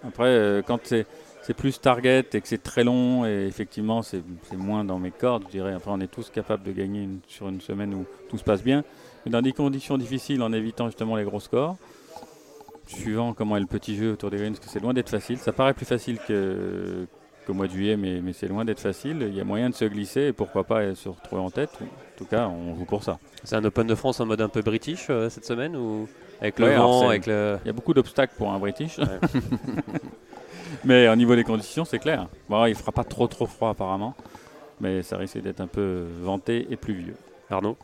Après, 0.07 0.63
quand 0.67 0.79
c'est 1.45 1.55
plus 1.55 1.81
target 1.81 2.25
et 2.33 2.41
que 2.41 2.49
c'est 2.49 2.63
très 2.63 2.85
long 2.85 3.27
et 3.27 3.47
effectivement 3.47 4.03
c'est 4.03 4.23
moins 4.57 4.85
dans 4.85 4.99
mes 4.99 5.11
cordes, 5.11 5.45
je 5.47 5.51
dirais. 5.51 5.75
Après, 5.75 5.91
on 5.91 6.01
est 6.01 6.11
tous 6.11 6.31
capables 6.31 6.63
de 6.63 6.73
gagner 6.73 7.09
sur 7.27 7.49
une 7.49 7.61
semaine 7.61 7.93
où 7.95 8.07
tout 8.29 8.39
se 8.39 8.45
passe 8.45 8.63
bien. 8.63 8.85
Mais 9.25 9.31
dans 9.31 9.43
des 9.43 9.53
conditions 9.53 9.99
difficiles, 9.99 10.43
en 10.43 10.53
évitant 10.53 10.87
justement 10.87 11.17
les 11.17 11.25
gros 11.25 11.41
scores, 11.41 11.77
suivant 12.87 13.33
comment 13.33 13.57
est 13.57 13.61
le 13.61 13.67
petit 13.67 13.97
jeu 13.97 14.13
autour 14.13 14.31
des 14.31 14.37
greens, 14.37 14.53
parce 14.53 14.67
que 14.67 14.71
c'est 14.73 14.81
loin 14.81 14.95
d'être 14.95 15.11
facile. 15.11 15.39
Ça 15.39 15.53
paraît 15.53 15.75
plus 15.75 15.87
facile 15.87 16.19
que, 16.27 17.07
qu'au 17.47 17.55
mois 17.55 17.67
de 17.67 17.73
juillet, 17.73 17.97
mais, 17.97 18.21
mais 18.21 18.33
c'est 18.33 18.49
loin 18.49 18.65
d'être 18.65 18.81
facile. 18.81 19.25
Il 19.29 19.35
y 19.35 19.41
a 19.41 19.45
moyen 19.45 19.71
de 19.71 19.75
se 19.75 19.85
glisser 19.85 20.23
et 20.23 20.33
pourquoi 20.33 20.65
pas 20.65 20.95
se 20.95 21.09
retrouver 21.09 21.43
en 21.43 21.51
tête. 21.51 21.71
En 21.81 22.19
tout 22.19 22.25
cas, 22.25 22.49
on 22.49 22.77
joue 22.77 22.85
pour 22.85 23.03
ça. 23.03 23.19
C'est 23.43 23.57
un 23.57 23.65
Open 23.65 23.87
de 23.87 23.95
France 23.95 24.21
en 24.21 24.27
mode 24.27 24.41
un 24.41 24.49
peu 24.49 24.63
british 24.63 25.07
euh, 25.11 25.29
cette 25.29 25.45
semaine 25.45 25.77
ou 25.77 26.09
avec 26.41 26.59
le 26.59 26.75
vent, 26.75 27.09
avec 27.09 27.27
le... 27.27 27.59
Il 27.65 27.67
y 27.67 27.71
a 27.71 27.73
beaucoup 27.73 27.95
d'obstacles 27.95 28.35
pour 28.37 28.53
un 28.53 28.59
british. 28.59 28.99
mais 30.85 31.09
au 31.09 31.17
niveau 31.17 31.35
des 31.35 31.45
conditions, 31.45 31.85
c'est 31.85 31.99
clair. 31.99 32.29
Bon, 32.49 32.65
il 32.67 32.75
fera 32.75 32.93
pas 32.93 33.05
trop 33.05 33.27
trop 33.27 33.47
froid 33.47 33.71
apparemment, 33.71 34.15
mais 34.81 35.03
ça 35.03 35.17
risque 35.17 35.39
d'être 35.39 35.61
un 35.61 35.67
peu 35.67 36.05
venté 36.23 36.67
et 36.71 36.77
pluvieux. 36.77 37.17
Arnaud 37.51 37.77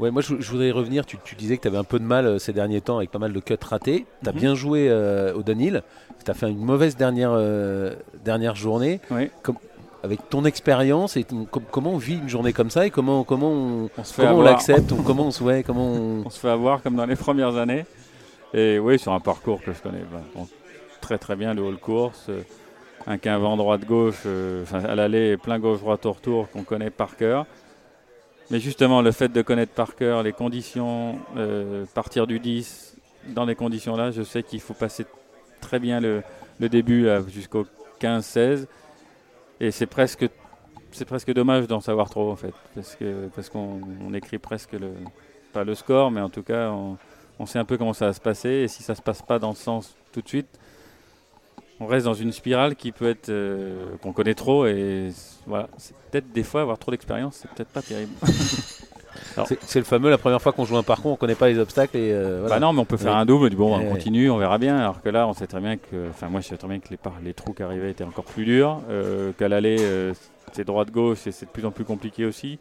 Ouais, 0.00 0.10
moi 0.10 0.22
je, 0.22 0.34
voudrais 0.50 0.70
revenir. 0.70 1.04
Tu, 1.04 1.18
disais 1.36 1.58
que 1.58 1.62
tu 1.62 1.68
avais 1.68 1.76
un 1.76 1.84
peu 1.84 1.98
de 1.98 2.04
mal 2.04 2.24
euh, 2.24 2.38
ces 2.38 2.54
derniers 2.54 2.80
temps 2.80 2.96
avec 2.96 3.10
pas 3.10 3.18
mal 3.18 3.34
de 3.34 3.40
cuts 3.40 3.54
ratés. 3.62 4.06
Tu 4.22 4.28
as 4.28 4.32
mhm. 4.32 4.38
bien 4.38 4.54
joué 4.54 4.86
euh, 4.88 5.34
au 5.34 5.42
Danil. 5.42 5.82
Tu 6.24 6.30
as 6.30 6.34
fait 6.34 6.48
une 6.48 6.64
mauvaise 6.64 6.96
dernière, 6.96 7.32
euh, 7.34 7.94
dernière 8.24 8.56
journée. 8.56 9.00
avec 10.02 10.30
ton 10.30 10.46
expérience 10.46 11.18
et 11.18 11.26
comment 11.50 11.92
on 11.92 11.98
vit 11.98 12.14
une 12.14 12.28
journée 12.30 12.54
comme 12.54 12.70
ça 12.70 12.86
et 12.86 12.90
comment, 12.90 13.22
comment 13.22 13.50
on, 13.50 13.90
on, 14.18 14.40
l'accepte 14.40 14.94
comment 15.06 15.26
on 15.26 15.30
se 15.30 15.60
comment 15.60 15.88
on... 15.88 16.30
se 16.30 16.40
fait 16.40 16.48
avoir 16.48 16.82
comme 16.82 16.96
dans 16.96 17.04
les 17.04 17.16
premières 17.16 17.56
années. 17.56 17.84
Et 18.54 18.78
oui, 18.78 18.98
sur 18.98 19.12
un 19.12 19.20
parcours 19.20 19.60
que 19.62 19.74
je 19.74 19.82
connais 19.82 20.02
bah, 20.10 20.22
très 21.02 21.18
très 21.18 21.36
bien, 21.36 21.52
le 21.52 21.60
hall 21.60 21.76
course. 21.76 22.30
un 23.06 23.18
quin 23.18 23.36
vent 23.36 23.58
droite-gauche, 23.58 24.26
à 24.72 24.94
l'aller, 24.94 25.36
plein 25.36 25.58
gauche-droite 25.58 26.06
au 26.06 26.12
retour 26.12 26.48
qu'on 26.48 26.62
connaît 26.62 26.88
par 26.88 27.18
cœur. 27.18 27.44
Mais 28.50 28.58
justement, 28.58 29.00
le 29.00 29.12
fait 29.12 29.28
de 29.28 29.42
connaître 29.42 29.72
par 29.72 29.94
cœur 29.94 30.22
les 30.22 30.32
conditions, 30.32 31.18
euh, 31.36 31.84
partir 31.94 32.26
du 32.26 32.40
10, 32.40 32.96
dans 33.28 33.44
les 33.44 33.54
conditions-là, 33.54 34.10
je 34.10 34.22
sais 34.22 34.42
qu'il 34.42 34.60
faut 34.60 34.74
passer 34.74 35.06
très 35.60 35.78
bien 35.78 36.00
le, 36.00 36.22
début 36.58 37.08
jusqu'au 37.28 37.66
15-16. 38.00 38.66
Et 39.60 39.70
c'est 39.70 39.86
presque, 39.86 40.26
c'est 40.90 41.04
presque 41.04 41.32
dommage 41.32 41.66
d'en 41.66 41.80
savoir 41.80 42.10
trop, 42.10 42.30
en 42.30 42.36
fait. 42.36 42.54
Parce, 42.74 42.96
que, 42.96 43.28
parce 43.34 43.48
qu'on 43.48 43.80
écrit 44.14 44.38
presque 44.38 44.72
le, 44.72 44.92
pas 45.52 45.64
le 45.64 45.74
score, 45.74 46.10
mais 46.10 46.20
en 46.20 46.30
tout 46.30 46.42
cas, 46.42 46.70
on, 46.70 46.96
on 47.38 47.46
sait 47.46 47.58
un 47.58 47.64
peu 47.64 47.78
comment 47.78 47.94
ça 47.94 48.06
va 48.06 48.12
se 48.12 48.20
passer. 48.20 48.48
Et 48.50 48.68
si 48.68 48.82
ça 48.82 48.92
ne 48.92 48.96
se 48.96 49.02
passe 49.02 49.22
pas 49.22 49.38
dans 49.38 49.48
le 49.50 49.54
sens 49.54 49.96
tout 50.12 50.20
de 50.20 50.28
suite, 50.28 50.58
on 51.80 51.86
reste 51.86 52.04
dans 52.04 52.14
une 52.14 52.30
spirale 52.30 52.76
qui 52.76 52.92
peut 52.92 53.08
être 53.08 53.30
euh, 53.30 53.96
qu'on 54.02 54.12
connaît 54.12 54.34
trop 54.34 54.66
et 54.66 55.10
voilà, 55.46 55.68
c'est 55.78 55.94
peut-être 56.10 56.30
des 56.30 56.42
fois 56.42 56.60
avoir 56.60 56.78
trop 56.78 56.90
d'expérience, 56.90 57.38
c'est 57.40 57.50
peut-être 57.50 57.70
pas 57.70 57.80
terrible. 57.80 58.12
c'est 59.66 59.78
le 59.78 59.84
fameux 59.84 60.10
la 60.10 60.18
première 60.18 60.42
fois 60.42 60.52
qu'on 60.52 60.66
joue 60.66 60.76
un 60.76 60.82
parcours, 60.82 61.12
on 61.12 61.16
connaît 61.16 61.34
pas 61.34 61.48
les 61.48 61.58
obstacles 61.58 61.96
et 61.96 62.12
euh, 62.12 62.46
Bah 62.48 62.60
non, 62.60 62.74
mais 62.74 62.80
on 62.80 62.84
peut 62.84 62.98
faire 62.98 63.16
un 63.16 63.24
double, 63.24 63.48
du 63.48 63.56
bon, 63.56 63.74
on 63.74 63.88
continue, 63.88 64.30
on 64.30 64.36
verra 64.36 64.58
bien. 64.58 64.76
Alors 64.76 65.00
que 65.00 65.08
là, 65.08 65.26
on 65.26 65.32
sait 65.32 65.46
très 65.46 65.60
bien 65.60 65.78
que, 65.78 66.10
enfin 66.10 66.28
moi, 66.28 66.42
je 66.42 66.48
sais 66.48 66.56
très 66.58 66.68
bien 66.68 66.80
que 66.80 66.88
les, 66.90 66.98
les 67.24 67.34
trous 67.34 67.54
qui 67.54 67.62
arrivaient 67.62 67.90
étaient 67.90 68.04
encore 68.04 68.24
plus 68.24 68.44
durs, 68.44 68.82
euh, 68.90 69.32
qu'à 69.32 69.48
l'aller, 69.48 70.12
c'est 70.52 70.64
droite 70.64 70.90
gauche 70.90 71.26
et 71.26 71.32
c'est 71.32 71.46
de 71.46 71.50
plus 71.50 71.64
en 71.64 71.70
plus 71.70 71.84
compliqué 71.84 72.26
aussi. 72.26 72.58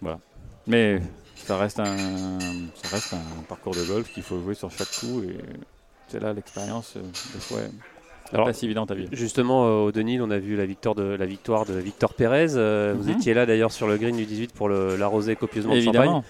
Voilà. 0.00 0.18
Mais 0.66 1.02
ça 1.36 1.58
reste 1.58 1.78
un, 1.78 1.84
ça 2.74 2.88
reste 2.90 3.12
un 3.12 3.42
parcours 3.46 3.74
de 3.74 3.84
golf 3.84 4.10
qu'il 4.10 4.22
faut 4.22 4.40
jouer 4.40 4.54
sur 4.54 4.70
chaque 4.70 4.90
coup 4.98 5.22
et 5.22 5.36
c'est 6.08 6.20
là 6.20 6.32
l'expérience 6.32 6.96
des 6.96 7.40
fois. 7.40 7.58
Alors, 8.34 8.46
pas 8.46 8.52
si 8.52 8.64
évident 8.64 8.84
à 8.84 8.94
vivre. 8.94 9.08
Justement, 9.12 9.64
euh, 9.66 9.86
au 9.86 9.92
Denil, 9.92 10.20
on 10.20 10.30
a 10.30 10.38
vu 10.38 10.56
la 10.56 10.66
victoire 10.66 10.94
de, 10.94 11.02
la 11.04 11.24
victoire 11.24 11.64
de 11.64 11.74
Victor 11.74 12.14
Pérez. 12.14 12.56
Euh, 12.56 12.94
vous 12.96 13.04
mhm. 13.04 13.16
étiez 13.16 13.32
là 13.32 13.46
d'ailleurs 13.46 13.70
sur 13.70 13.86
le 13.86 13.96
green 13.96 14.16
du 14.16 14.26
18 14.26 14.52
pour 14.52 14.68
l'arroser 14.68 15.36
copieusement 15.36 15.74
de 15.74 15.80
champagne. 15.80 16.22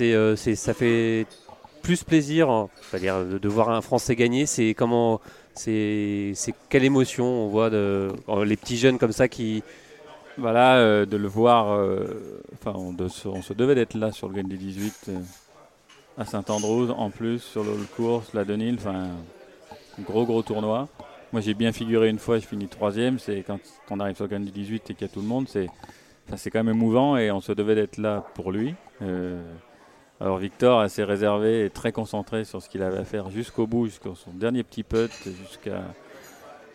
Euh, 0.00 0.36
ça 0.36 0.74
fait 0.74 1.26
plus 1.82 2.02
plaisir 2.02 2.50
hein, 2.50 2.68
dire, 2.98 3.24
de, 3.24 3.48
voir 3.48 3.70
un 3.70 3.82
Français 3.82 4.16
gagner. 4.16 4.46
C'est 4.46 4.74
comment, 4.74 5.20
c'est, 5.54 6.34
quelle 6.68 6.84
émotion 6.84 7.24
on 7.24 7.48
voit 7.48 7.70
de, 7.70 8.08
les 8.44 8.56
petits 8.56 8.76
jeunes 8.76 8.98
comme 8.98 9.12
ça 9.12 9.28
qui. 9.28 9.62
Voilà, 10.36 11.06
de 11.06 11.16
le 11.16 11.28
voir. 11.28 11.78
Enfin, 12.54 12.76
on, 12.76 12.96
on, 12.98 13.42
se 13.42 13.52
devait 13.52 13.76
d'être 13.76 13.94
là 13.94 14.10
sur 14.10 14.26
le 14.26 14.34
green 14.34 14.48
du 14.48 14.56
18 14.56 15.10
à 16.18 16.24
Saint-Andrews 16.24 16.90
en 16.90 17.10
plus 17.10 17.38
sur 17.38 17.62
le 17.62 17.76
course, 17.96 18.34
la 18.34 18.44
Denil. 18.44 18.74
Enfin, 18.78 19.10
gros 20.04 20.24
gros 20.24 20.42
tournoi. 20.42 20.88
Moi, 21.34 21.40
j'ai 21.40 21.54
bien 21.54 21.72
figuré 21.72 22.10
une 22.10 22.20
fois, 22.20 22.38
je 22.38 22.46
finis 22.46 22.68
troisième. 22.68 23.18
C'est 23.18 23.42
quand 23.42 23.58
on 23.90 23.98
arrive 23.98 24.14
sur 24.14 24.28
le 24.28 24.38
du 24.38 24.52
18 24.52 24.90
et 24.90 24.94
qu'il 24.94 25.04
y 25.04 25.10
a 25.10 25.12
tout 25.12 25.20
le 25.20 25.26
monde, 25.26 25.48
c'est 25.48 25.68
quand 26.28 26.62
même 26.62 26.76
émouvant 26.76 27.16
et 27.16 27.32
on 27.32 27.40
se 27.40 27.50
devait 27.50 27.74
d'être 27.74 27.98
là 27.98 28.24
pour 28.34 28.52
lui. 28.52 28.76
Euh, 29.02 29.42
alors 30.20 30.38
Victor 30.38 30.78
assez 30.78 31.02
réservé 31.02 31.64
et 31.64 31.70
très 31.70 31.90
concentré 31.90 32.44
sur 32.44 32.62
ce 32.62 32.68
qu'il 32.68 32.84
avait 32.84 32.98
à 32.98 33.04
faire 33.04 33.30
jusqu'au 33.30 33.66
bout, 33.66 33.86
jusqu'au 33.86 34.14
son 34.14 34.30
dernier 34.30 34.62
petit 34.62 34.84
putt, 34.84 35.10
jusqu'à 35.24 35.82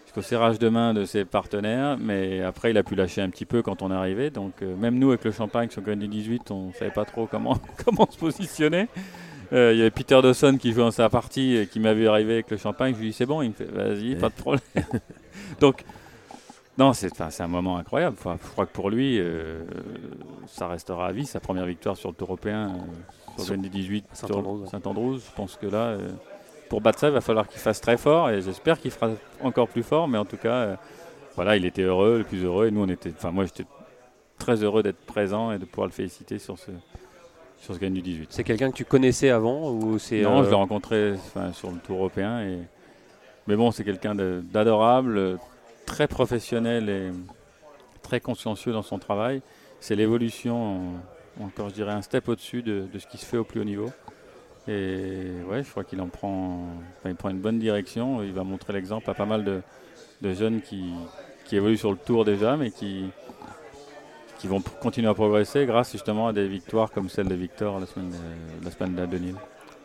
jusqu'au 0.03 0.21
serrage 0.21 0.59
de 0.59 0.67
main 0.67 0.93
de 0.93 1.05
ses 1.05 1.23
partenaires. 1.23 1.97
Mais 1.97 2.41
après, 2.41 2.71
il 2.71 2.77
a 2.77 2.83
pu 2.83 2.95
lâcher 2.95 3.21
un 3.21 3.29
petit 3.29 3.45
peu 3.45 3.61
quand 3.61 3.81
on 3.81 3.91
est 3.91 3.95
arrivé. 3.95 4.29
Donc 4.29 4.61
euh, 4.61 4.75
même 4.75 4.99
nous 4.99 5.11
avec 5.11 5.23
le 5.23 5.31
champagne 5.31 5.69
sur 5.69 5.81
le 5.85 5.95
du 5.95 6.09
18, 6.09 6.51
on 6.51 6.73
savait 6.73 6.91
pas 6.91 7.05
trop 7.05 7.27
comment 7.27 7.57
comment 7.85 8.11
se 8.11 8.17
positionner. 8.17 8.89
Euh, 9.51 9.73
il 9.73 9.79
y 9.79 9.81
avait 9.81 9.91
Peter 9.91 10.19
Dawson 10.21 10.57
qui 10.59 10.71
jouait 10.73 10.83
dans 10.83 10.91
sa 10.91 11.09
partie 11.09 11.55
et 11.55 11.67
qui 11.67 11.79
m'avait 11.79 12.07
arrivé 12.07 12.33
avec 12.33 12.51
le 12.51 12.57
champagne. 12.57 12.93
Je 12.93 12.99
lui 12.99 13.07
dis 13.07 13.13
c'est 13.13 13.25
bon, 13.25 13.41
il 13.41 13.49
me 13.49 13.53
fait 13.53 13.65
vas-y, 13.65 14.15
pas 14.15 14.29
de 14.29 14.33
problème. 14.33 14.61
Donc, 15.59 15.83
non, 16.77 16.93
c'est 16.93 17.41
un 17.41 17.47
moment 17.47 17.77
incroyable. 17.77 18.15
Enfin, 18.19 18.37
je 18.41 18.49
crois 18.49 18.65
que 18.65 18.71
pour 18.71 18.89
lui, 18.89 19.19
euh, 19.19 19.63
ça 20.47 20.67
restera 20.67 21.07
à 21.07 21.11
vie. 21.11 21.25
Sa 21.25 21.39
première 21.39 21.65
victoire 21.65 21.97
sur 21.97 22.09
le 22.09 22.15
Tour 22.15 22.29
européen, 22.29 22.75
euh, 23.37 23.41
sur 23.41 23.55
le 23.55 23.61
18 23.61 24.05
Saint-Andrews. 24.13 25.19
je 25.19 25.35
pense 25.35 25.55
que 25.55 25.65
là, 25.65 25.97
pour 26.69 26.81
battre 26.81 26.99
ça, 26.99 27.07
il 27.07 27.13
va 27.13 27.21
falloir 27.21 27.47
qu'il 27.47 27.59
fasse 27.59 27.81
très 27.81 27.97
fort 27.97 28.29
et 28.29 28.41
j'espère 28.41 28.79
qu'il 28.79 28.91
fera 28.91 29.09
encore 29.41 29.67
plus 29.67 29.83
fort. 29.83 30.07
Mais 30.07 30.17
en 30.17 30.25
tout 30.25 30.37
cas, 30.37 30.77
voilà, 31.35 31.57
il 31.57 31.65
était 31.65 31.81
heureux, 31.81 32.19
le 32.19 32.23
plus 32.23 32.43
heureux. 32.43 32.67
Et 32.67 32.71
nous, 32.71 32.83
on 32.83 32.89
était, 32.89 33.11
enfin, 33.17 33.31
moi, 33.31 33.45
j'étais 33.45 33.65
très 34.37 34.63
heureux 34.63 34.83
d'être 34.83 35.05
présent 35.05 35.51
et 35.51 35.57
de 35.57 35.65
pouvoir 35.65 35.87
le 35.87 35.93
féliciter 35.93 36.39
sur 36.39 36.57
ce, 36.57 36.71
sur 37.59 37.73
ce 37.73 37.79
gagne 37.79 37.93
du 37.93 38.01
18. 38.01 38.27
C'est 38.31 38.43
quelqu'un 38.43 38.71
que 38.71 38.75
tu 38.75 38.85
connaissais 38.85 39.29
avant 39.29 39.71
ou 39.71 39.99
c'est 39.99 40.21
Non, 40.21 40.41
je 40.41 40.47
euh, 40.47 40.49
l'ai 40.49 40.55
rencontré 40.55 41.15
sur 41.53 41.71
le 41.71 41.77
Tour 41.77 41.97
européen. 41.97 42.41
Et... 42.41 42.59
Mais 43.47 43.55
bon, 43.55 43.71
c'est 43.71 43.83
quelqu'un 43.83 44.15
d'adorable, 44.15 45.37
très 45.85 46.07
professionnel 46.07 46.89
et 46.89 47.11
très 48.01 48.19
consciencieux 48.19 48.71
dans 48.71 48.81
son 48.81 48.99
travail. 48.99 49.41
C'est 49.79 49.95
l'évolution, 49.95 50.93
encore 51.41 51.69
je 51.69 51.73
dirais, 51.75 51.93
un 51.93 52.01
step 52.01 52.27
au-dessus 52.27 52.61
de, 52.61 52.87
ce 52.97 53.07
qui 53.07 53.17
se 53.17 53.25
fait 53.25 53.37
au 53.37 53.43
plus 53.43 53.61
haut 53.61 53.65
niveau. 53.65 53.89
Et 54.67 55.31
ouais, 55.49 55.63
je 55.63 55.69
crois 55.69 55.83
qu'il 55.83 55.99
en 56.01 56.07
prend, 56.07 56.67
il 57.05 57.15
prend 57.15 57.29
une 57.29 57.39
bonne 57.39 57.59
direction. 57.59 58.21
Il 58.23 58.33
va 58.33 58.43
montrer 58.43 58.73
l'exemple 58.73 59.09
à 59.09 59.13
pas 59.13 59.25
mal 59.25 59.43
de, 59.43 59.61
de 60.21 60.33
jeunes 60.33 60.61
qui, 60.61 60.91
qui 61.45 61.55
évoluent 61.55 61.77
sur 61.77 61.91
le 61.91 61.97
tour 61.97 62.25
déjà, 62.25 62.55
mais 62.55 62.69
qui, 62.69 63.09
qui 64.39 64.47
vont 64.47 64.61
continuer 64.81 65.09
à 65.09 65.13
progresser 65.13 65.65
grâce 65.65 65.91
justement 65.91 66.27
à 66.27 66.33
des 66.33 66.47
victoires 66.47 66.91
comme 66.91 67.09
celle 67.09 67.27
de 67.27 67.35
Victor 67.35 67.79
la 67.79 67.85
semaine, 67.85 68.09
de, 68.09 68.65
la 68.65 68.71
semaine 68.71 68.95
de. 68.95 69.35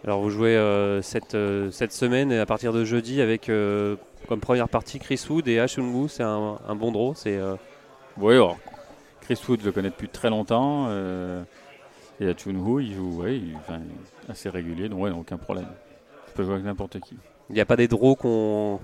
Alors 0.05 0.21
vous 0.21 0.31
jouez 0.31 0.57
euh, 0.57 1.03
cette, 1.03 1.35
euh, 1.35 1.71
cette 1.71 1.93
semaine 1.93 2.31
et 2.31 2.39
à 2.39 2.47
partir 2.47 2.73
de 2.73 2.85
jeudi 2.85 3.21
avec 3.21 3.49
euh, 3.49 3.97
comme 4.29 4.41
première 4.41 4.69
partie 4.69 5.01
Chris 5.01 5.23
Wood 5.29 5.49
et 5.49 5.59
Ashun 5.59 6.09
c'est 6.09 6.23
un, 6.23 6.57
bon 6.77 6.93
draw. 6.93 7.15
C'est, 7.15 7.39
Oui, 8.17 8.35
alors, 8.35 8.57
Chris 9.23 9.41
Wood 9.49 9.61
je 9.61 9.67
le 9.67 9.73
connais 9.73 9.91
depuis 9.91 10.09
très 10.09 10.31
longtemps 10.31 10.89
et 12.21 12.29
Ashun 12.29 12.55
il 12.81 12.95
joue 12.95 13.23
ouais, 13.23 13.41
assez 14.29 14.49
régulier, 14.49 14.89
donc 14.89 15.01
ouais, 15.03 15.11
aucun 15.11 15.37
problème. 15.37 15.67
Je 16.29 16.33
peux 16.33 16.45
jouer 16.45 16.55
avec 16.55 16.65
n'importe 16.65 17.01
qui. 17.01 17.17
Il 17.51 17.55
n'y 17.55 17.61
a 17.61 17.67
pas 17.67 17.77
des 17.77 17.89
draws 17.89 18.15
qu'on 18.15 18.81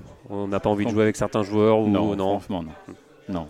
n'a 0.49 0.61
pas 0.61 0.69
envie 0.69 0.85
de 0.85 0.91
jouer 0.91 1.05
avec 1.05 1.17
certains 1.17 1.45
joueurs 1.45 1.79
ou 1.79 1.89
non, 1.89 2.17
non? 2.17 2.41
Franchement 2.41 2.63
non. 2.65 2.73
non. 3.29 3.49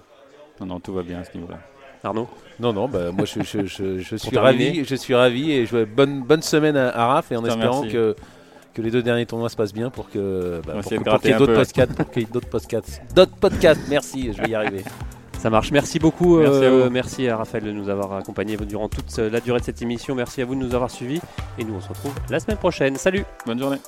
Non, 0.61 0.67
non, 0.67 0.81
tout 0.81 0.93
va 0.93 1.03
bien 1.03 1.21
à 1.21 1.25
ce 1.25 1.33
niveau-là. 1.35 1.59
Arnaud 2.03 2.29
Non, 2.59 2.73
non, 2.73 2.89
bah, 2.89 3.13
moi 3.13 3.25
je, 3.25 3.43
suis 3.43 4.37
ravi, 4.37 4.85
je 4.85 4.95
suis 4.95 5.15
ravi 5.15 5.53
et 5.53 5.67
je 5.67 5.85
bonne, 5.85 6.23
bonne 6.23 6.43
semaine 6.43 6.77
à, 6.77 7.07
Raph 7.07 7.33
et 7.33 7.37
en 7.37 7.45
espérant 7.45 7.83
que, 7.83 8.17
que 8.75 8.83
les 8.83 8.91
deux 8.91 9.03
derniers 9.03 9.27
tournois 9.27 9.49
se 9.49 9.57
passent 9.57 9.75
bien 9.75 9.91
pour 9.91 10.11
que 10.11 10.61
bah, 10.67 10.75
qu'il 10.83 10.99
y 10.99 11.33
ait 11.33 11.39
d'autres 11.39 11.55
podcasts, 11.55 11.93
d'autres 12.33 12.49
podcasts, 12.49 13.03
d'autres 13.15 13.37
podcasts. 13.37 13.83
Merci, 13.89 14.33
je 14.33 14.43
vais 14.43 14.51
y 14.51 14.55
arriver. 14.55 14.83
Ça 15.39 15.49
marche. 15.49 15.73
Merci 15.73 15.99
beaucoup. 15.99 16.39
Merci, 16.39 16.65
à 16.65 16.91
merci, 16.91 17.29
à 17.29 17.39
Raphaël 17.39 17.65
de 17.65 17.73
nous 17.73 17.89
avoir 17.89 18.13
accompagnés 18.13 18.59
durant 18.59 18.91
toute 18.91 19.17
la 19.17 19.41
durée 19.41 19.61
de 19.61 19.65
cette 19.65 19.81
émission. 19.81 20.15
Merci 20.15 20.43
à 20.43 20.45
vous 20.45 20.55
de 20.55 20.61
nous 20.61 20.75
avoir 20.75 20.91
suivis. 20.91 21.21
Et 21.59 21.65
nous, 21.65 21.75
on 21.75 21.81
se 21.81 21.89
retrouve 21.89 22.13
la 22.29 22.41
semaine 22.41 22.59
prochaine. 22.59 22.97
Salut 22.97 23.25
Bonne 23.47 23.59
journée 23.59 23.79